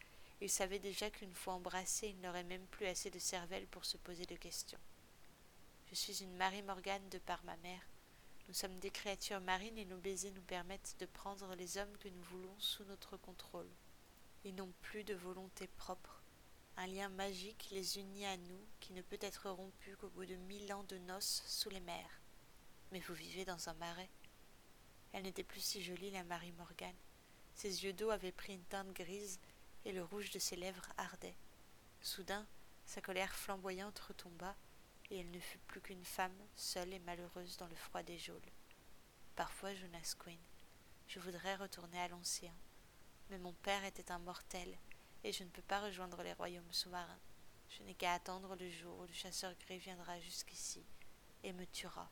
il 0.41 0.51
savait 0.51 0.79
déjà 0.79 1.11
qu'une 1.11 1.35
fois 1.35 1.55
embrassé, 1.55 2.09
il 2.09 2.21
n'aurait 2.21 2.45
même 2.45 2.67
plus 2.67 2.87
assez 2.87 3.11
de 3.11 3.19
cervelle 3.19 3.67
pour 3.67 3.85
se 3.85 3.97
poser 3.97 4.25
de 4.25 4.37
questions. 4.37 4.79
Je 5.91 5.95
suis 5.95 6.23
une 6.23 6.37
Marie 6.37 6.63
Morgane 6.63 7.09
de 7.09 7.19
par 7.19 7.43
ma 7.45 7.57
mère. 7.59 7.83
Nous 8.47 8.55
sommes 8.55 8.79
des 8.79 8.91
créatures 8.91 9.41
marines 9.41 9.79
et 9.79 9.85
nos 9.85 9.99
baisers 9.99 10.33
nous 10.33 10.43
permettent 10.43 10.97
de 11.01 11.07
prendre 11.07 11.55
les 11.57 11.77
hommes 11.77 11.97
que 11.99 12.09
nous 12.09 12.23
voulons 12.23 12.55
sous 12.59 12.85
notre 12.85 13.17
contrôle. 13.17 13.69
Ils 14.45 14.55
n'ont 14.55 14.73
plus 14.81 15.03
de 15.03 15.15
volonté 15.15 15.67
propre. 15.67 16.18
Un 16.81 16.87
lien 16.87 17.09
magique 17.09 17.67
les 17.73 17.99
unit 17.99 18.25
à 18.25 18.37
nous 18.37 18.61
qui 18.79 18.93
ne 18.93 19.03
peut 19.03 19.19
être 19.21 19.51
rompu 19.51 19.97
qu'au 19.97 20.11
bout 20.11 20.27
de 20.27 20.37
mille 20.37 20.73
ans 20.73 20.85
de 20.85 20.97
noces 20.97 21.43
sous 21.45 21.71
les 21.71 21.81
mers. 21.81 22.21
Mais 22.93 23.01
vous 23.01 23.15
vivez 23.15 23.45
dans 23.45 23.69
un 23.69 23.75
marais. 23.75 24.09
Elle 25.13 25.25
n'était 25.25 25.43
plus 25.43 25.61
si 25.61 25.83
jolie, 25.83 26.13
la 26.13 26.23
Marie 26.23 26.53
Morgane. 26.53 26.95
Ses 27.57 27.83
yeux 27.83 27.93
d'eau 27.93 28.11
avaient 28.11 28.31
pris 28.31 28.55
une 28.55 28.63
teinte 28.67 28.93
grise 28.93 29.41
et 29.85 29.91
le 29.91 30.05
rouge 30.05 30.31
de 30.31 30.39
ses 30.39 30.55
lèvres 30.55 30.89
ardait. 30.97 31.35
Soudain, 32.01 32.47
sa 32.87 33.01
colère 33.01 33.35
flamboyante 33.35 33.99
retomba 33.99 34.55
et 35.11 35.19
elle 35.19 35.33
ne 35.33 35.41
fut 35.41 35.59
plus 35.67 35.81
qu'une 35.81 36.05
femme 36.05 36.47
seule 36.55 36.93
et 36.93 37.01
malheureuse 37.01 37.57
dans 37.57 37.67
le 37.67 37.75
froid 37.75 38.05
des 38.05 38.19
geôles. 38.19 38.53
Parfois, 39.35 39.75
Jonas 39.75 40.15
Quinn, 40.17 40.39
je 41.09 41.19
voudrais 41.19 41.57
retourner 41.57 41.99
à 41.99 42.07
l'océan, 42.07 42.55
mais 43.31 43.39
mon 43.39 43.53
père 43.65 43.85
était 43.85 44.13
un 44.13 44.21
mortel 44.21 44.79
et 45.25 45.33
je 45.33 45.45
ne 45.45 45.49
peux 45.49 45.63
pas 45.63 45.81
rejoindre 45.81 46.23
les 46.23 46.33
royaumes 46.33 46.73
sous-marins. 46.73 47.21
Je 47.71 47.83
n'ai 47.83 47.95
qu'à 47.95 48.15
attendre 48.15 48.57
le 48.57 48.71
jour 48.71 48.99
où 48.99 49.07
le 49.07 49.13
chasseur 49.13 49.55
gris 49.67 49.79
viendra 49.79 50.19
jusqu'ici 50.21 50.85
et 51.45 51.53
me 51.53 51.67
tuera. 51.67 52.11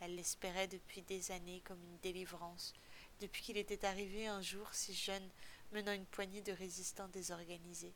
Elle 0.00 0.14
l'espérait 0.14 0.68
depuis 0.68 1.02
des 1.02 1.30
années 1.30 1.60
comme 1.60 1.82
une 1.84 1.98
délivrance, 1.98 2.72
depuis 3.20 3.42
qu'il 3.42 3.58
était 3.58 3.84
arrivé 3.84 4.26
un 4.26 4.40
jour 4.40 4.72
si 4.72 4.94
jeune, 4.94 5.28
menant 5.72 5.92
une 5.92 6.06
poignée 6.06 6.42
de 6.42 6.52
résistants 6.52 7.08
désorganisés. 7.08 7.94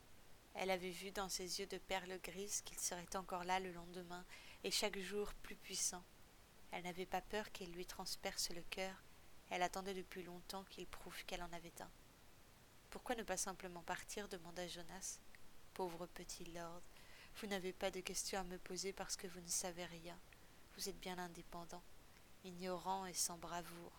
Elle 0.53 0.71
avait 0.71 0.91
vu 0.91 1.11
dans 1.11 1.29
ses 1.29 1.59
yeux 1.59 1.67
de 1.67 1.77
perles 1.77 2.19
grises 2.23 2.61
qu'il 2.61 2.79
serait 2.79 3.15
encore 3.15 3.43
là 3.43 3.59
le 3.59 3.73
lendemain, 3.73 4.23
et 4.63 4.71
chaque 4.71 4.99
jour 4.99 5.33
plus 5.43 5.55
puissant. 5.55 6.03
Elle 6.71 6.83
n'avait 6.83 7.05
pas 7.05 7.21
peur 7.21 7.51
qu'il 7.51 7.71
lui 7.71 7.85
transperce 7.85 8.49
le 8.51 8.61
cœur, 8.69 8.95
elle 9.49 9.61
attendait 9.61 9.93
depuis 9.93 10.23
longtemps 10.23 10.63
qu'il 10.69 10.87
prouve 10.87 11.23
qu'elle 11.25 11.43
en 11.43 11.53
avait 11.53 11.81
un. 11.81 11.89
Pourquoi 12.95 13.15
ne 13.15 13.23
pas 13.23 13.35
simplement 13.35 13.81
partir 13.81 14.29
demanda 14.29 14.65
Jonas. 14.69 15.19
Pauvre 15.73 16.07
petit 16.07 16.45
lord, 16.45 16.81
vous 17.35 17.47
n'avez 17.47 17.73
pas 17.73 17.91
de 17.91 17.99
questions 17.99 18.39
à 18.39 18.45
me 18.45 18.57
poser 18.57 18.93
parce 18.93 19.17
que 19.17 19.27
vous 19.27 19.41
ne 19.41 19.49
savez 19.49 19.83
rien. 19.83 20.17
Vous 20.75 20.87
êtes 20.87 20.97
bien 21.01 21.19
indépendant, 21.19 21.83
ignorant 22.45 23.05
et 23.05 23.13
sans 23.13 23.37
bravoure. 23.37 23.91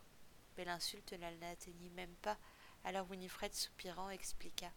Mais 0.57 0.65
l'insulte 0.65 1.13
ne 1.13 1.19
l'atteignit 1.41 1.93
même 1.93 2.15
pas, 2.23 2.39
alors 2.85 3.07
Winifred 3.11 3.53
soupirant 3.53 4.09
expliqua. 4.09 4.73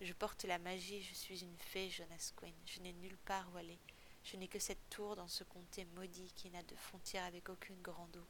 Je 0.00 0.12
porte 0.12 0.44
la 0.44 0.60
magie, 0.60 1.02
je 1.02 1.14
suis 1.14 1.42
une 1.42 1.58
fée, 1.58 1.90
Jonas 1.90 2.30
Quinn. 2.36 2.54
Je 2.66 2.78
n'ai 2.78 2.92
nulle 2.92 3.18
part 3.18 3.52
où 3.52 3.56
aller. 3.56 3.80
Je 4.22 4.36
n'ai 4.36 4.46
que 4.46 4.60
cette 4.60 4.88
tour 4.90 5.16
dans 5.16 5.28
ce 5.28 5.42
comté 5.42 5.84
maudit 5.96 6.32
qui 6.36 6.50
n'a 6.50 6.62
de 6.62 6.76
frontière 6.76 7.24
avec 7.24 7.48
aucune 7.48 7.82
grande 7.82 8.16
eau. 8.16 8.28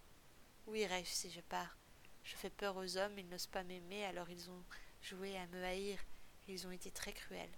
Où 0.66 0.74
irai-je 0.74 1.10
si 1.10 1.30
je 1.30 1.42
pars? 1.42 1.76
Je 2.24 2.36
fais 2.36 2.48
peur 2.48 2.74
aux 2.78 2.96
hommes, 2.96 3.18
ils 3.18 3.28
n'osent 3.28 3.46
pas 3.46 3.64
m'aimer, 3.64 4.06
alors 4.06 4.30
ils 4.30 4.48
ont 4.48 4.64
joué 5.06 5.36
à 5.36 5.46
me 5.46 5.62
haïr, 5.62 6.00
ils 6.48 6.66
ont 6.66 6.72
été 6.72 6.90
très 6.90 7.12
cruels. 7.12 7.56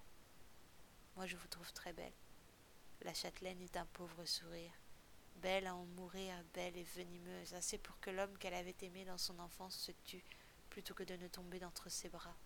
Moi 1.16 1.24
je 1.24 1.34
vous 1.34 1.48
trouve 1.48 1.72
très 1.72 1.94
belle. 1.94 2.12
La 3.02 3.14
châtelaine 3.14 3.62
eut 3.62 3.78
un 3.78 3.86
pauvre 3.86 4.22
sourire. 4.26 4.72
Belle 5.36 5.66
à 5.66 5.74
en 5.74 5.86
mourir, 5.86 6.34
belle 6.52 6.76
et 6.76 6.86
venimeuse, 6.94 7.54
assez 7.54 7.78
pour 7.78 7.98
que 8.00 8.10
l'homme 8.10 8.36
qu'elle 8.36 8.52
avait 8.52 8.76
aimé 8.82 9.06
dans 9.06 9.16
son 9.16 9.38
enfance 9.38 9.78
se 9.78 9.92
tue, 10.04 10.24
plutôt 10.68 10.92
que 10.92 11.04
de 11.04 11.16
ne 11.16 11.28
tomber 11.28 11.58
d'entre 11.58 11.88
ses 11.88 12.10
bras. 12.10 12.36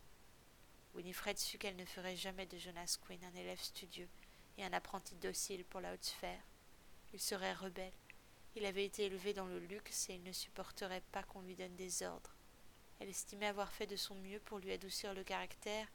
Winifred 0.95 1.37
sut 1.37 1.59
qu'elle 1.59 1.75
ne 1.75 1.85
ferait 1.85 2.17
jamais 2.17 2.47
de 2.47 2.59
Jonas 2.59 2.97
Quinn 3.05 3.25
un 3.25 3.35
élève 3.35 3.61
studieux 3.61 4.09
et 4.57 4.65
un 4.65 4.73
apprenti 4.73 5.17
docile 5.17 5.65
pour 5.65 5.81
la 5.81 5.95
haute 5.95 6.05
sphère. 6.05 6.45
Il 7.13 7.21
serait 7.21 7.55
rebelle. 7.55 7.95
Il 8.55 8.65
avait 8.67 8.85
été 8.85 9.07
élevé 9.07 9.33
dans 9.33 9.47
le 9.47 9.59
luxe 9.59 10.11
et 10.11 10.15
il 10.15 10.23
ne 10.23 10.33
supporterait 10.33 11.03
pas 11.11 11.25
qu'on 11.25 11.41
lui 11.41 11.57
donne 11.57 11.75
des 11.75 12.05
ordres. 12.05 12.37
Elle 13.03 13.09
estimait 13.09 13.47
avoir 13.47 13.73
fait 13.73 13.89
de 13.89 13.97
son 13.97 14.15
mieux 14.15 14.39
pour 14.39 14.61
lui 14.61 14.71
adoucir 14.71 15.13
le 15.13 15.25
caractère 15.25 15.89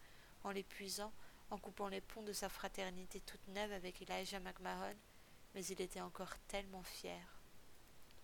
en 0.43 0.51
l'épuisant, 0.51 1.13
en 1.51 1.57
coupant 1.57 1.87
les 1.87 2.01
ponts 2.01 2.21
de 2.21 2.33
sa 2.33 2.49
fraternité 2.49 3.21
toute 3.21 3.47
neuve 3.47 3.71
avec 3.71 4.01
Elijah 4.01 4.41
McMahon, 4.41 4.93
mais 5.55 5.65
il 5.67 5.79
était 5.79 6.01
encore 6.01 6.37
tellement 6.49 6.83
fier. 6.83 7.39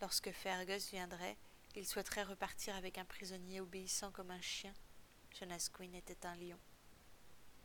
Lorsque 0.02 0.34
Fergus 0.34 0.89
viendrait, 0.89 1.38
il 1.78 1.88
souhaiterait 1.88 2.24
repartir 2.24 2.76
avec 2.76 2.98
un 2.98 3.06
prisonnier 3.06 3.62
obéissant 3.62 4.12
comme 4.12 4.32
un 4.32 4.41
chien, 4.41 4.74
Jonas 5.32 5.69
Quinn 5.72 5.96
était 5.96 6.26
un 6.26 6.36
lion. 6.36 6.60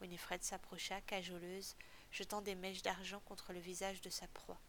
Winifred 0.01 0.45
s'approcha, 0.45 1.01
cajoleuse, 1.01 1.75
jetant 2.13 2.43
des 2.43 2.55
mèches 2.55 2.83
d'argent 2.83 3.19
contre 3.25 3.53
le 3.53 3.59
visage 3.59 4.01
de 4.03 4.11
sa 4.11 4.29
proie. 4.29 4.61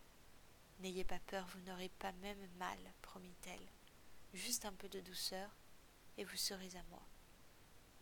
N'ayez 0.79 1.03
pas 1.03 1.19
peur, 1.27 1.45
vous 1.53 1.61
n'aurez 1.69 1.89
pas 1.99 2.11
même 2.23 2.49
mal, 2.57 2.79
promit-elle. 3.03 3.69
Juste 4.33 4.65
un 4.65 4.73
peu 4.73 4.89
de 4.89 4.99
douceur, 5.01 5.55
et 6.19 6.25
vous 6.25 6.35
serez 6.35 6.75
à 6.75 6.83
moi. 6.89 7.01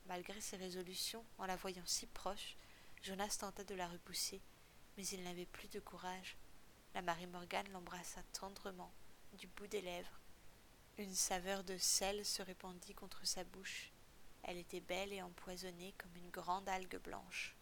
Malgré 0.08 0.42
ses 0.42 0.58
résolutions, 0.58 1.24
en 1.38 1.46
la 1.46 1.56
voyant 1.56 1.86
si 1.86 2.08
proche, 2.08 2.58
Jonas 3.04 3.38
tenta 3.40 3.64
de 3.64 3.76
la 3.76 3.88
repousser, 3.88 4.42
mais 4.98 5.06
il 5.06 5.22
n'avait 5.22 5.46
plus 5.46 5.68
de 5.68 5.80
courage. 5.80 6.36
La 6.96 7.04
Marie 7.04 7.28
Morgane 7.28 7.70
l'embrassa 7.72 8.24
tendrement, 8.34 8.92
du 9.34 9.46
bout 9.46 9.68
des 9.68 9.82
lèvres. 9.82 10.20
Une 10.98 11.14
saveur 11.14 11.64
de 11.64 11.78
sel 11.78 12.26
se 12.26 12.42
répandit 12.42 12.96
contre 12.96 13.26
sa 13.26 13.44
bouche, 13.44 13.92
Elle 14.42 14.58
était 14.58 14.80
belle 14.80 15.14
et 15.14 15.22
empoisonnée 15.22 15.94
comme 16.00 16.16
une 16.16 16.32
grande 16.32 16.68
algue 16.70 17.00
blanche. 17.04 17.56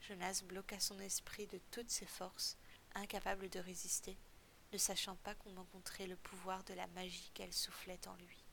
Jonas 0.00 0.42
bloqua 0.46 0.78
son 0.78 1.00
esprit 1.00 1.48
de 1.48 1.58
toutes 1.72 1.90
ses 1.90 2.06
forces, 2.06 2.56
incapable 2.94 3.48
de 3.48 3.58
résister, 3.58 4.16
ne 4.72 4.78
sachant 4.78 5.16
pas 5.16 5.34
qu'on 5.34 5.56
rencontrait 5.56 6.06
le 6.06 6.16
pouvoir 6.16 6.62
de 6.64 6.74
la 6.74 6.86
magie 6.88 7.32
qu'elle 7.34 7.52
soufflait 7.52 8.06
en 8.06 8.14
lui. 8.14 8.47